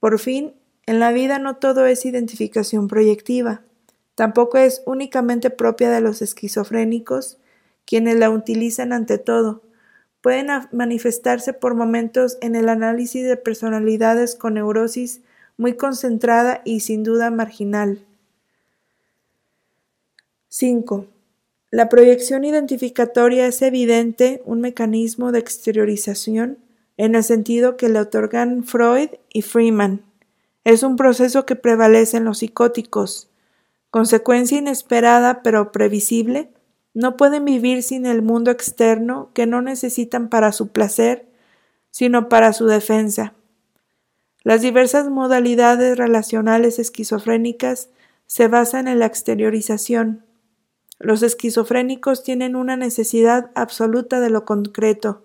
Por 0.00 0.18
fin, 0.18 0.52
en 0.84 0.98
la 0.98 1.12
vida 1.12 1.38
no 1.38 1.56
todo 1.56 1.86
es 1.86 2.04
identificación 2.04 2.88
proyectiva, 2.88 3.62
tampoco 4.16 4.58
es 4.58 4.82
únicamente 4.84 5.50
propia 5.50 5.90
de 5.90 6.00
los 6.00 6.22
esquizofrénicos, 6.22 7.38
quienes 7.86 8.16
la 8.16 8.30
utilizan 8.30 8.92
ante 8.92 9.16
todo. 9.16 9.62
Pueden 10.22 10.48
manifestarse 10.72 11.52
por 11.52 11.76
momentos 11.76 12.38
en 12.40 12.56
el 12.56 12.68
análisis 12.68 13.24
de 13.24 13.36
personalidades 13.36 14.34
con 14.34 14.54
neurosis 14.54 15.20
muy 15.56 15.74
concentrada 15.74 16.62
y 16.64 16.80
sin 16.80 17.04
duda 17.04 17.30
marginal. 17.30 18.04
5. 20.48 21.06
La 21.76 21.90
proyección 21.90 22.44
identificatoria 22.44 23.46
es 23.46 23.60
evidente 23.60 24.40
un 24.46 24.62
mecanismo 24.62 25.30
de 25.30 25.40
exteriorización 25.40 26.56
en 26.96 27.14
el 27.14 27.22
sentido 27.22 27.76
que 27.76 27.90
le 27.90 28.00
otorgan 28.00 28.64
Freud 28.64 29.10
y 29.30 29.42
Freeman. 29.42 30.00
Es 30.64 30.82
un 30.82 30.96
proceso 30.96 31.44
que 31.44 31.54
prevalece 31.54 32.16
en 32.16 32.24
los 32.24 32.38
psicóticos. 32.38 33.28
Consecuencia 33.90 34.56
inesperada 34.56 35.42
pero 35.42 35.70
previsible, 35.70 36.48
no 36.94 37.18
pueden 37.18 37.44
vivir 37.44 37.82
sin 37.82 38.06
el 38.06 38.22
mundo 38.22 38.50
externo 38.50 39.28
que 39.34 39.44
no 39.44 39.60
necesitan 39.60 40.30
para 40.30 40.52
su 40.52 40.68
placer, 40.68 41.26
sino 41.90 42.30
para 42.30 42.54
su 42.54 42.64
defensa. 42.64 43.34
Las 44.44 44.62
diversas 44.62 45.10
modalidades 45.10 45.98
relacionales 45.98 46.78
esquizofrénicas 46.78 47.90
se 48.24 48.48
basan 48.48 48.88
en 48.88 48.98
la 48.98 49.04
exteriorización, 49.04 50.24
los 50.98 51.22
esquizofrénicos 51.22 52.22
tienen 52.22 52.56
una 52.56 52.76
necesidad 52.76 53.50
absoluta 53.54 54.20
de 54.20 54.30
lo 54.30 54.44
concreto. 54.44 55.24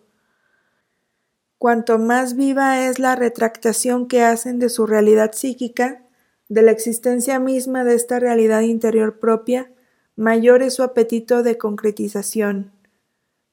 Cuanto 1.57 1.99
más 1.99 2.35
viva 2.35 2.87
es 2.87 2.99
la 2.99 3.15
retractación 3.15 4.07
que 4.07 4.23
hacen 4.23 4.59
de 4.59 4.69
su 4.69 4.85
realidad 4.85 5.31
psíquica, 5.33 6.03
de 6.49 6.63
la 6.63 6.71
existencia 6.71 7.39
misma 7.39 7.83
de 7.83 7.93
esta 7.93 8.19
realidad 8.19 8.61
interior 8.61 9.19
propia, 9.19 9.71
mayor 10.15 10.63
es 10.63 10.73
su 10.73 10.83
apetito 10.83 11.43
de 11.43 11.57
concretización. 11.57 12.71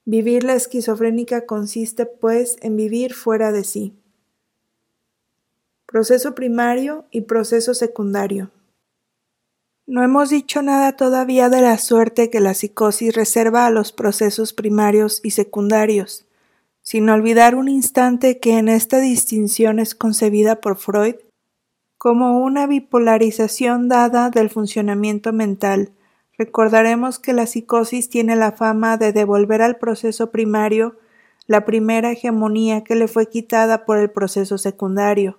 Vivir 0.04 0.42
la 0.42 0.54
esquizofrénica 0.54 1.44
consiste, 1.44 2.06
pues, 2.06 2.56
en 2.62 2.76
vivir 2.76 3.14
fuera 3.14 3.52
de 3.52 3.62
sí. 3.62 3.94
Proceso 5.86 6.34
primario 6.34 7.04
y 7.10 7.22
proceso 7.22 7.74
secundario. 7.74 8.50
No 9.88 10.02
hemos 10.02 10.28
dicho 10.28 10.60
nada 10.60 10.92
todavía 10.92 11.48
de 11.48 11.62
la 11.62 11.78
suerte 11.78 12.28
que 12.28 12.40
la 12.40 12.52
psicosis 12.52 13.14
reserva 13.14 13.64
a 13.64 13.70
los 13.70 13.90
procesos 13.90 14.52
primarios 14.52 15.22
y 15.24 15.30
secundarios, 15.30 16.26
sin 16.82 17.08
olvidar 17.08 17.54
un 17.54 17.68
instante 17.68 18.38
que 18.38 18.58
en 18.58 18.68
esta 18.68 18.98
distinción 18.98 19.78
es 19.78 19.94
concebida 19.94 20.60
por 20.60 20.76
Freud 20.76 21.14
como 21.96 22.38
una 22.40 22.66
bipolarización 22.66 23.88
dada 23.88 24.28
del 24.28 24.50
funcionamiento 24.50 25.32
mental. 25.32 25.92
Recordaremos 26.36 27.18
que 27.18 27.32
la 27.32 27.46
psicosis 27.46 28.10
tiene 28.10 28.36
la 28.36 28.52
fama 28.52 28.98
de 28.98 29.14
devolver 29.14 29.62
al 29.62 29.78
proceso 29.78 30.30
primario 30.30 30.98
la 31.46 31.64
primera 31.64 32.12
hegemonía 32.12 32.84
que 32.84 32.94
le 32.94 33.08
fue 33.08 33.30
quitada 33.30 33.86
por 33.86 33.96
el 33.96 34.10
proceso 34.10 34.58
secundario. 34.58 35.38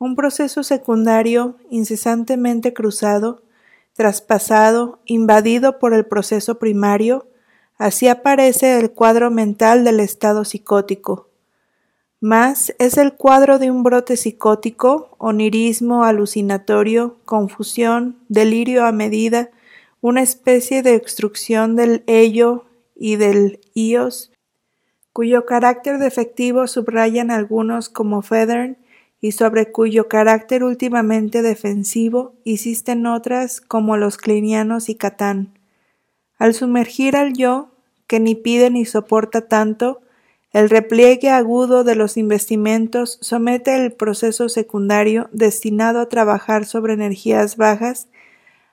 Un 0.00 0.16
proceso 0.16 0.64
secundario 0.64 1.58
incesantemente 1.70 2.74
cruzado 2.74 3.42
traspasado, 4.02 4.98
invadido 5.04 5.78
por 5.78 5.94
el 5.94 6.04
proceso 6.04 6.58
primario, 6.58 7.28
así 7.78 8.08
aparece 8.08 8.80
el 8.80 8.90
cuadro 8.90 9.30
mental 9.30 9.84
del 9.84 10.00
estado 10.00 10.44
psicótico. 10.44 11.28
Más 12.20 12.74
es 12.80 12.98
el 12.98 13.12
cuadro 13.12 13.60
de 13.60 13.70
un 13.70 13.84
brote 13.84 14.16
psicótico, 14.16 15.14
onirismo 15.18 16.02
alucinatorio, 16.02 17.18
confusión, 17.24 18.18
delirio 18.28 18.86
a 18.86 18.90
medida, 18.90 19.50
una 20.00 20.20
especie 20.20 20.82
de 20.82 20.96
obstrucción 20.96 21.76
del 21.76 22.02
ello 22.08 22.64
y 22.96 23.14
del 23.14 23.60
ios, 23.72 24.32
cuyo 25.12 25.46
carácter 25.46 25.98
defectivo 25.98 26.66
subrayan 26.66 27.30
algunos 27.30 27.88
como 27.88 28.20
Federn 28.22 28.78
y 29.22 29.32
sobre 29.32 29.70
cuyo 29.70 30.08
carácter 30.08 30.64
últimamente 30.64 31.42
defensivo 31.42 32.34
insisten 32.42 33.06
otras 33.06 33.60
como 33.60 33.96
los 33.96 34.18
clinianos 34.18 34.88
y 34.88 34.96
Catán. 34.96 35.58
Al 36.38 36.54
sumergir 36.54 37.14
al 37.14 37.32
yo, 37.32 37.70
que 38.08 38.18
ni 38.18 38.34
pide 38.34 38.68
ni 38.68 38.84
soporta 38.84 39.46
tanto, 39.46 40.02
el 40.50 40.68
repliegue 40.68 41.30
agudo 41.30 41.84
de 41.84 41.94
los 41.94 42.16
investimentos 42.16 43.18
somete 43.22 43.76
el 43.76 43.92
proceso 43.92 44.48
secundario 44.48 45.30
destinado 45.32 46.00
a 46.00 46.08
trabajar 46.08 46.66
sobre 46.66 46.94
energías 46.94 47.56
bajas 47.56 48.08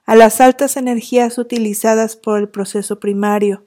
a 0.05 0.15
las 0.15 0.41
altas 0.41 0.77
energías 0.77 1.37
utilizadas 1.37 2.15
por 2.15 2.39
el 2.39 2.49
proceso 2.49 2.99
primario, 2.99 3.65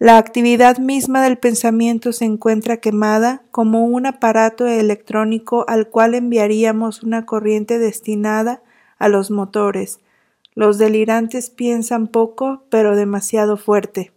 la 0.00 0.16
actividad 0.16 0.78
misma 0.78 1.22
del 1.22 1.36
pensamiento 1.36 2.14
se 2.14 2.24
encuentra 2.24 2.78
quemada 2.78 3.42
como 3.50 3.84
un 3.84 4.06
aparato 4.06 4.66
electrónico 4.66 5.66
al 5.68 5.90
cual 5.90 6.14
enviaríamos 6.14 7.02
una 7.02 7.26
corriente 7.26 7.78
destinada 7.78 8.62
a 8.98 9.10
los 9.10 9.30
motores. 9.30 10.00
Los 10.54 10.78
delirantes 10.78 11.50
piensan 11.50 12.06
poco, 12.06 12.64
pero 12.70 12.96
demasiado 12.96 13.58
fuerte. 13.58 14.10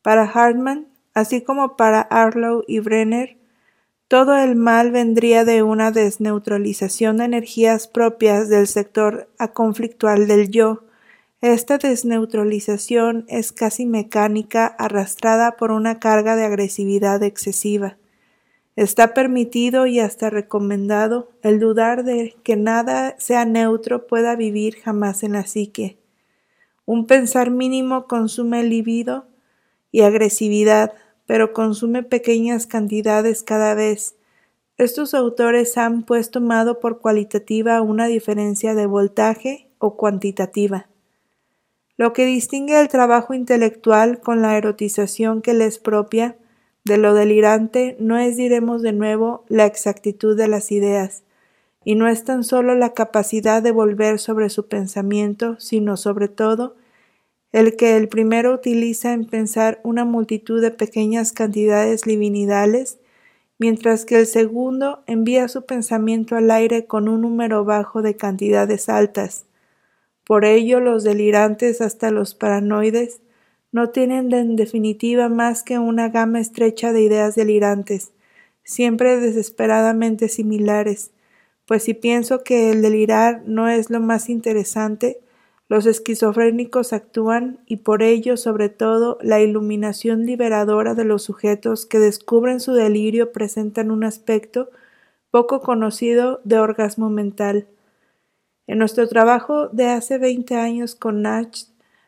Para 0.00 0.30
Hartman, 0.30 0.86
así 1.12 1.42
como 1.42 1.76
para 1.76 2.00
Arlow 2.00 2.62
y 2.68 2.78
Brenner, 2.78 3.38
todo 4.06 4.36
el 4.36 4.54
mal 4.54 4.92
vendría 4.92 5.44
de 5.44 5.64
una 5.64 5.90
desneutralización 5.90 7.16
de 7.16 7.24
energías 7.24 7.88
propias 7.88 8.48
del 8.48 8.68
sector 8.68 9.28
aconflictual 9.38 10.28
del 10.28 10.50
yo. 10.50 10.84
Esta 11.42 11.76
desneutralización 11.76 13.24
es 13.26 13.50
casi 13.50 13.84
mecánica, 13.84 14.64
arrastrada 14.64 15.56
por 15.56 15.72
una 15.72 15.98
carga 15.98 16.36
de 16.36 16.44
agresividad 16.44 17.20
excesiva. 17.24 17.96
Está 18.76 19.12
permitido 19.12 19.88
y 19.88 19.98
hasta 19.98 20.30
recomendado 20.30 21.32
el 21.42 21.58
dudar 21.58 22.04
de 22.04 22.36
que 22.44 22.54
nada 22.54 23.16
sea 23.18 23.44
neutro 23.44 24.06
pueda 24.06 24.36
vivir 24.36 24.76
jamás 24.76 25.24
en 25.24 25.32
la 25.32 25.44
psique. 25.44 25.98
Un 26.86 27.08
pensar 27.08 27.50
mínimo 27.50 28.06
consume 28.06 28.62
libido 28.62 29.26
y 29.90 30.02
agresividad, 30.02 30.94
pero 31.26 31.52
consume 31.52 32.04
pequeñas 32.04 32.68
cantidades 32.68 33.42
cada 33.42 33.74
vez. 33.74 34.14
Estos 34.78 35.12
autores 35.12 35.76
han 35.76 36.04
pues 36.04 36.30
tomado 36.30 36.78
por 36.78 37.00
cualitativa 37.00 37.82
una 37.82 38.06
diferencia 38.06 38.76
de 38.76 38.86
voltaje 38.86 39.66
o 39.78 39.96
cuantitativa. 39.96 40.86
Lo 41.96 42.12
que 42.12 42.26
distingue 42.26 42.80
el 42.80 42.88
trabajo 42.88 43.34
intelectual 43.34 44.20
con 44.20 44.42
la 44.42 44.56
erotización 44.56 45.42
que 45.42 45.54
le 45.54 45.66
es 45.66 45.78
propia 45.78 46.36
de 46.84 46.98
lo 46.98 47.14
delirante 47.14 47.96
no 48.00 48.18
es, 48.18 48.36
diremos 48.36 48.82
de 48.82 48.92
nuevo, 48.92 49.44
la 49.48 49.66
exactitud 49.66 50.36
de 50.36 50.48
las 50.48 50.72
ideas, 50.72 51.22
y 51.84 51.94
no 51.94 52.08
es 52.08 52.24
tan 52.24 52.44
solo 52.44 52.74
la 52.74 52.92
capacidad 52.92 53.62
de 53.62 53.70
volver 53.70 54.18
sobre 54.18 54.48
su 54.50 54.66
pensamiento, 54.66 55.58
sino 55.60 55.96
sobre 55.96 56.28
todo 56.28 56.76
el 57.52 57.76
que 57.76 57.96
el 57.96 58.08
primero 58.08 58.54
utiliza 58.54 59.12
en 59.12 59.26
pensar 59.26 59.80
una 59.84 60.04
multitud 60.04 60.60
de 60.60 60.70
pequeñas 60.70 61.32
cantidades 61.32 62.02
divinidales, 62.02 62.98
mientras 63.58 64.04
que 64.04 64.18
el 64.18 64.26
segundo 64.26 65.02
envía 65.06 65.46
su 65.48 65.66
pensamiento 65.66 66.34
al 66.34 66.50
aire 66.50 66.86
con 66.86 67.08
un 67.08 67.20
número 67.20 67.64
bajo 67.64 68.02
de 68.02 68.16
cantidades 68.16 68.88
altas. 68.88 69.44
Por 70.32 70.46
ello 70.46 70.80
los 70.80 71.04
delirantes 71.04 71.82
hasta 71.82 72.10
los 72.10 72.34
paranoides 72.34 73.20
no 73.70 73.90
tienen 73.90 74.32
en 74.32 74.56
definitiva 74.56 75.28
más 75.28 75.62
que 75.62 75.78
una 75.78 76.08
gama 76.08 76.40
estrecha 76.40 76.94
de 76.94 77.02
ideas 77.02 77.34
delirantes, 77.34 78.12
siempre 78.64 79.20
desesperadamente 79.20 80.30
similares, 80.30 81.10
pues 81.66 81.82
si 81.82 81.92
pienso 81.92 82.44
que 82.44 82.70
el 82.70 82.80
delirar 82.80 83.42
no 83.44 83.68
es 83.68 83.90
lo 83.90 84.00
más 84.00 84.30
interesante, 84.30 85.20
los 85.68 85.84
esquizofrénicos 85.84 86.94
actúan 86.94 87.60
y 87.66 87.76
por 87.84 88.02
ello, 88.02 88.38
sobre 88.38 88.70
todo, 88.70 89.18
la 89.20 89.42
iluminación 89.42 90.24
liberadora 90.24 90.94
de 90.94 91.04
los 91.04 91.24
sujetos 91.24 91.84
que 91.84 91.98
descubren 91.98 92.58
su 92.58 92.72
delirio 92.72 93.32
presentan 93.32 93.90
un 93.90 94.02
aspecto 94.02 94.70
poco 95.30 95.60
conocido 95.60 96.40
de 96.44 96.58
orgasmo 96.58 97.10
mental. 97.10 97.66
En 98.66 98.78
nuestro 98.78 99.08
trabajo 99.08 99.68
de 99.68 99.86
hace 99.86 100.18
20 100.18 100.54
años 100.54 100.94
con 100.94 101.22
Nach 101.22 101.56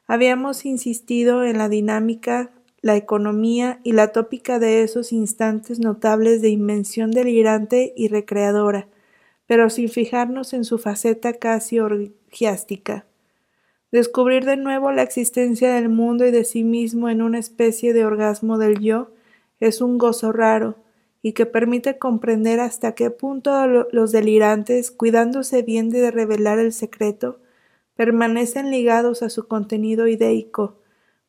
habíamos 0.06 0.64
insistido 0.64 1.44
en 1.44 1.58
la 1.58 1.68
dinámica, 1.68 2.52
la 2.80 2.96
economía 2.96 3.80
y 3.82 3.92
la 3.92 4.12
tópica 4.12 4.58
de 4.58 4.82
esos 4.82 5.12
instantes 5.12 5.80
notables 5.80 6.42
de 6.42 6.50
invención 6.50 7.10
delirante 7.10 7.92
y 7.96 8.08
recreadora, 8.08 8.86
pero 9.46 9.68
sin 9.68 9.88
fijarnos 9.88 10.52
en 10.52 10.64
su 10.64 10.78
faceta 10.78 11.32
casi 11.32 11.80
orgiástica. 11.80 13.04
Descubrir 13.90 14.44
de 14.44 14.56
nuevo 14.56 14.92
la 14.92 15.02
existencia 15.02 15.74
del 15.74 15.88
mundo 15.88 16.26
y 16.26 16.30
de 16.30 16.44
sí 16.44 16.62
mismo 16.62 17.08
en 17.08 17.22
una 17.22 17.38
especie 17.38 17.92
de 17.92 18.04
orgasmo 18.04 18.58
del 18.58 18.80
yo 18.80 19.10
es 19.60 19.80
un 19.80 19.98
gozo 19.98 20.30
raro 20.30 20.83
y 21.24 21.32
que 21.32 21.46
permite 21.46 21.96
comprender 21.96 22.60
hasta 22.60 22.94
qué 22.94 23.08
punto 23.08 23.66
los 23.66 24.12
delirantes, 24.12 24.90
cuidándose 24.90 25.62
bien 25.62 25.88
de 25.88 26.10
revelar 26.10 26.58
el 26.58 26.70
secreto, 26.70 27.38
permanecen 27.96 28.70
ligados 28.70 29.22
a 29.22 29.30
su 29.30 29.48
contenido 29.48 30.06
ideico, 30.06 30.74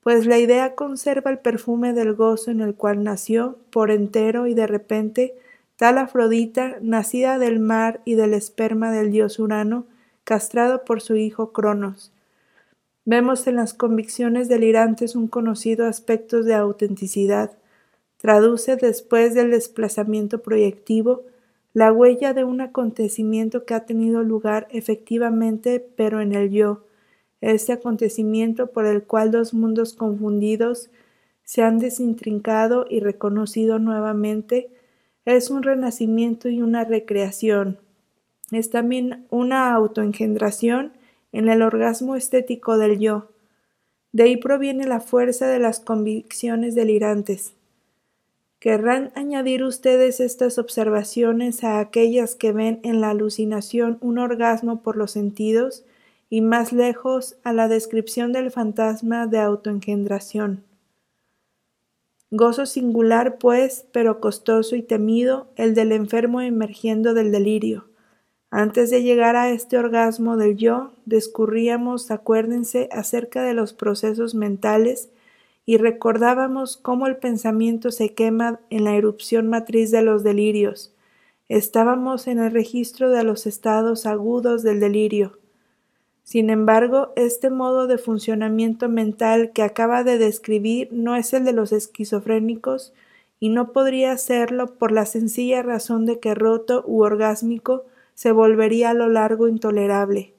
pues 0.04 0.26
la 0.26 0.38
idea 0.38 0.76
conserva 0.76 1.32
el 1.32 1.40
perfume 1.40 1.94
del 1.94 2.14
gozo 2.14 2.52
en 2.52 2.60
el 2.60 2.76
cual 2.76 3.06
nació 3.06 3.58
por 3.70 3.90
entero 3.90 4.48
y 4.48 4.54
de 4.54 4.68
repente 4.68 5.36
tal 5.78 5.98
Afrodita, 5.98 6.76
nacida 6.82 7.40
del 7.40 7.62
mar 7.62 8.02
y 8.04 8.16
del 8.16 8.34
esperma 8.34 8.92
del 8.92 9.12
dios 9.12 9.40
Urano, 9.40 9.86
castrado 10.26 10.84
por 10.84 11.02
su 11.02 11.16
hijo 11.16 11.54
Cronos. 11.54 12.12
Vemos 13.06 13.48
en 13.48 13.56
las 13.56 13.74
convicciones 13.74 14.50
delirantes 14.50 15.16
un 15.16 15.30
conocido 15.30 15.88
aspecto 15.88 16.44
de 16.44 16.54
autenticidad. 16.54 17.54
Traduce 18.26 18.76
después 18.76 19.36
del 19.36 19.52
desplazamiento 19.52 20.42
proyectivo 20.42 21.26
la 21.74 21.94
huella 21.94 22.34
de 22.34 22.44
un 22.44 22.60
acontecimiento 22.60 23.66
que 23.66 23.76
ha 23.76 23.86
tenido 23.86 24.24
lugar 24.24 24.68
efectivamente, 24.72 25.80
pero 25.96 26.22
en 26.22 26.34
el 26.34 26.50
yo. 26.50 26.88
Este 27.40 27.72
acontecimiento 27.72 28.72
por 28.72 28.88
el 28.88 29.04
cual 29.04 29.30
dos 29.30 29.54
mundos 29.54 29.94
confundidos 29.94 30.90
se 31.44 31.62
han 31.62 31.78
desintrincado 31.78 32.88
y 32.90 33.00
reconocido 33.00 33.78
nuevamente 33.78 34.72
es 35.26 35.52
un 35.52 35.62
renacimiento 35.62 36.50
y 36.50 36.64
una 36.64 36.84
recreación. 36.84 37.78
Es 38.52 38.72
también 38.72 39.28
una 39.30 39.72
autoengendración 39.72 40.94
en 41.32 41.48
el 41.48 41.62
orgasmo 41.62 42.16
estético 42.16 42.80
del 42.80 42.98
yo. 42.98 43.30
De 44.14 44.24
ahí 44.24 44.38
proviene 44.38 44.88
la 44.88 45.00
fuerza 45.00 45.48
de 45.48 45.60
las 45.60 45.80
convicciones 45.80 46.74
delirantes. 46.74 47.55
¿Querrán 48.66 49.12
añadir 49.14 49.64
ustedes 49.64 50.20
estas 50.20 50.58
observaciones 50.58 51.64
a 51.64 51.78
aquellas 51.78 52.34
que 52.34 52.52
ven 52.52 52.80
en 52.82 53.00
la 53.00 53.12
alucinación 53.12 54.00
un 54.02 54.18
orgasmo 54.18 54.82
por 54.82 54.98
los 54.98 55.12
sentidos 55.12 55.84
y 56.32 56.42
más 56.42 56.74
lejos 56.74 57.38
a 57.44 57.54
la 57.54 57.68
descripción 57.68 58.34
del 58.34 58.50
fantasma 58.50 59.28
de 59.28 59.38
autoengendración? 59.38 60.64
Gozo 62.32 62.66
singular, 62.66 63.38
pues, 63.38 63.86
pero 63.92 64.20
costoso 64.20 64.76
y 64.76 64.82
temido, 64.82 65.46
el 65.58 65.76
del 65.76 65.92
enfermo 65.92 66.42
emergiendo 66.42 67.14
del 67.14 67.32
delirio 67.32 67.86
antes 68.58 68.90
de 68.90 69.04
llegar 69.04 69.36
a 69.36 69.50
este 69.50 69.78
orgasmo 69.78 70.38
del 70.38 70.56
yo, 70.56 70.94
discurríamos, 71.06 72.10
acuérdense, 72.10 72.88
acerca 72.92 73.44
de 73.44 73.54
los 73.54 73.74
procesos 73.74 74.34
mentales 74.34 75.10
y 75.66 75.78
recordábamos 75.78 76.78
cómo 76.78 77.08
el 77.08 77.18
pensamiento 77.18 77.92
se 77.92 78.14
quema 78.14 78.60
en 78.70 78.84
la 78.84 78.96
erupción 78.96 79.48
matriz 79.48 79.92
de 79.92 80.04
los 80.04 80.24
delirios. 80.24 80.94
Estábamos 81.50 82.28
en 82.28 82.40
el 82.40 82.52
registro 82.52 83.10
de 83.10 83.24
los 83.24 83.48
estados 83.48 84.06
agudos 84.06 84.64
del 84.64 84.80
delirio. 84.80 85.40
Sin 86.24 86.50
embargo, 86.50 87.14
este 87.16 87.50
modo 87.50 87.88
de 87.88 87.98
funcionamiento 87.98 88.90
mental 88.90 89.52
que 89.54 89.64
acaba 89.64 90.04
de 90.04 90.18
describir 90.18 90.90
no 90.92 91.16
es 91.16 91.34
el 91.34 91.46
de 91.46 91.54
los 91.54 91.72
esquizofrénicos 91.72 92.94
y 93.40 93.50
no 93.50 93.74
podría 93.74 94.18
serlo 94.18 94.78
por 94.78 94.92
la 94.92 95.06
sencilla 95.06 95.62
razón 95.62 96.06
de 96.06 96.20
que 96.20 96.34
roto 96.34 96.84
u 96.88 97.04
orgásmico 97.04 97.86
se 98.16 98.32
volvería 98.32 98.92
a 98.92 98.94
lo 98.96 99.10
largo 99.10 99.48
intolerable. 99.48 100.35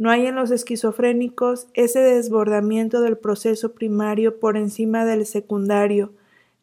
No 0.00 0.08
hay 0.10 0.26
en 0.26 0.34
los 0.34 0.50
esquizofrénicos 0.50 1.66
ese 1.74 1.98
desbordamiento 1.98 3.02
del 3.02 3.18
proceso 3.18 3.72
primario 3.72 4.40
por 4.40 4.56
encima 4.56 5.04
del 5.04 5.26
secundario, 5.26 6.10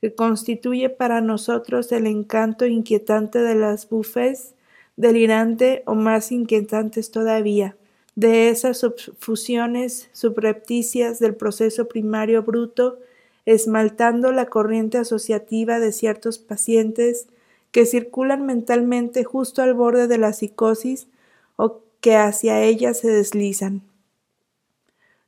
que 0.02 0.15
constituye 0.15 0.89
para 0.89 1.21
nosotros 1.21 1.91
el 1.91 2.08
encanto 2.08 2.65
inquietante 2.65 3.38
de 3.38 3.54
las 3.54 3.88
bufés, 3.89 4.56
delirante 4.95 5.84
o 5.86 5.93
más 5.93 6.32
inquietantes 6.32 7.12
todavía, 7.12 7.76
de 8.15 8.50
esas 8.50 8.80
subfusiones 8.80 10.10
subrepticias 10.13 11.19
del 11.19 11.36
proceso 11.36 11.88
primario 11.88 12.41
bruto, 12.41 12.97
esmaltando 13.45 14.32
la 14.32 14.47
corriente 14.47 14.97
asociativa 14.97 15.80
de 15.80 15.91
ciertos 15.91 16.39
pacientes 16.39 17.28
que 17.69 17.86
circulan 17.86 18.47
mentalmente 18.47 19.23
justo 19.23 19.62
al 19.62 19.76
borde 19.76 20.08
de 20.08 20.17
la 20.17 20.34
psicosis 20.34 21.08
o 21.56 21.84
que 22.07 22.15
hacia 22.15 22.61
ella 22.61 22.93
se 22.93 23.09
deslizan. 23.09 23.81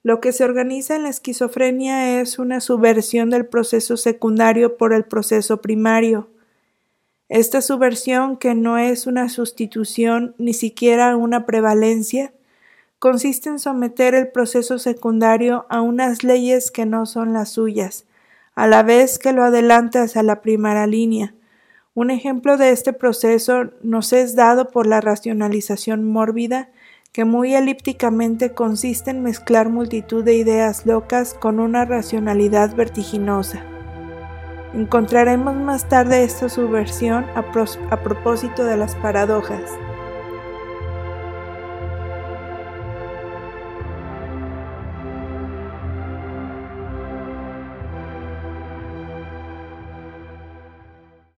Lo 0.01 0.21
que 0.21 0.31
se 0.31 0.45
organiza 0.45 0.95
en 0.95 1.03
la 1.03 1.09
esquizofrenia 1.09 2.21
es 2.21 2.39
una 2.39 2.61
subversión 2.61 3.29
del 3.31 3.47
proceso 3.47 3.97
secundario 3.97 4.77
por 4.77 4.93
el 4.93 5.03
proceso 5.03 5.59
primario. 5.59 6.29
Esta 7.27 7.59
subversión, 7.59 8.37
que 8.37 8.55
no 8.55 8.77
es 8.77 9.07
una 9.07 9.27
sustitución 9.27 10.35
ni 10.37 10.53
siquiera 10.53 11.17
una 11.17 11.45
prevalencia, 11.45 12.31
consiste 12.97 13.49
en 13.49 13.59
someter 13.59 14.15
el 14.15 14.29
proceso 14.29 14.79
secundario 14.79 15.65
a 15.67 15.81
unas 15.81 16.23
leyes 16.23 16.71
que 16.71 16.85
no 16.85 17.05
son 17.05 17.33
las 17.33 17.49
suyas, 17.49 18.05
a 18.55 18.67
la 18.67 18.83
vez 18.83 19.19
que 19.19 19.33
lo 19.33 19.43
adelanta 19.43 20.03
hacia 20.03 20.23
la 20.23 20.41
primera 20.41 20.87
línea, 20.87 21.33
un 21.93 22.11
ejemplo 22.11 22.57
de 22.57 22.71
este 22.71 22.93
proceso 22.93 23.71
nos 23.81 24.13
es 24.13 24.35
dado 24.35 24.69
por 24.69 24.85
la 24.85 25.01
racionalización 25.01 26.03
mórbida, 26.09 26.69
que 27.11 27.25
muy 27.25 27.55
elípticamente 27.55 28.53
consiste 28.53 29.11
en 29.11 29.23
mezclar 29.23 29.69
multitud 29.69 30.23
de 30.23 30.35
ideas 30.35 30.85
locas 30.85 31.33
con 31.33 31.59
una 31.59 31.85
racionalidad 31.85 32.75
vertiginosa. 32.75 33.63
Encontraremos 34.73 35.55
más 35.55 35.89
tarde 35.89 36.23
esta 36.23 36.47
subversión 36.47 37.25
a, 37.35 37.51
propósito 38.03 38.63
de 38.63 38.77
las 38.77 38.95
paradojas. 38.95 39.71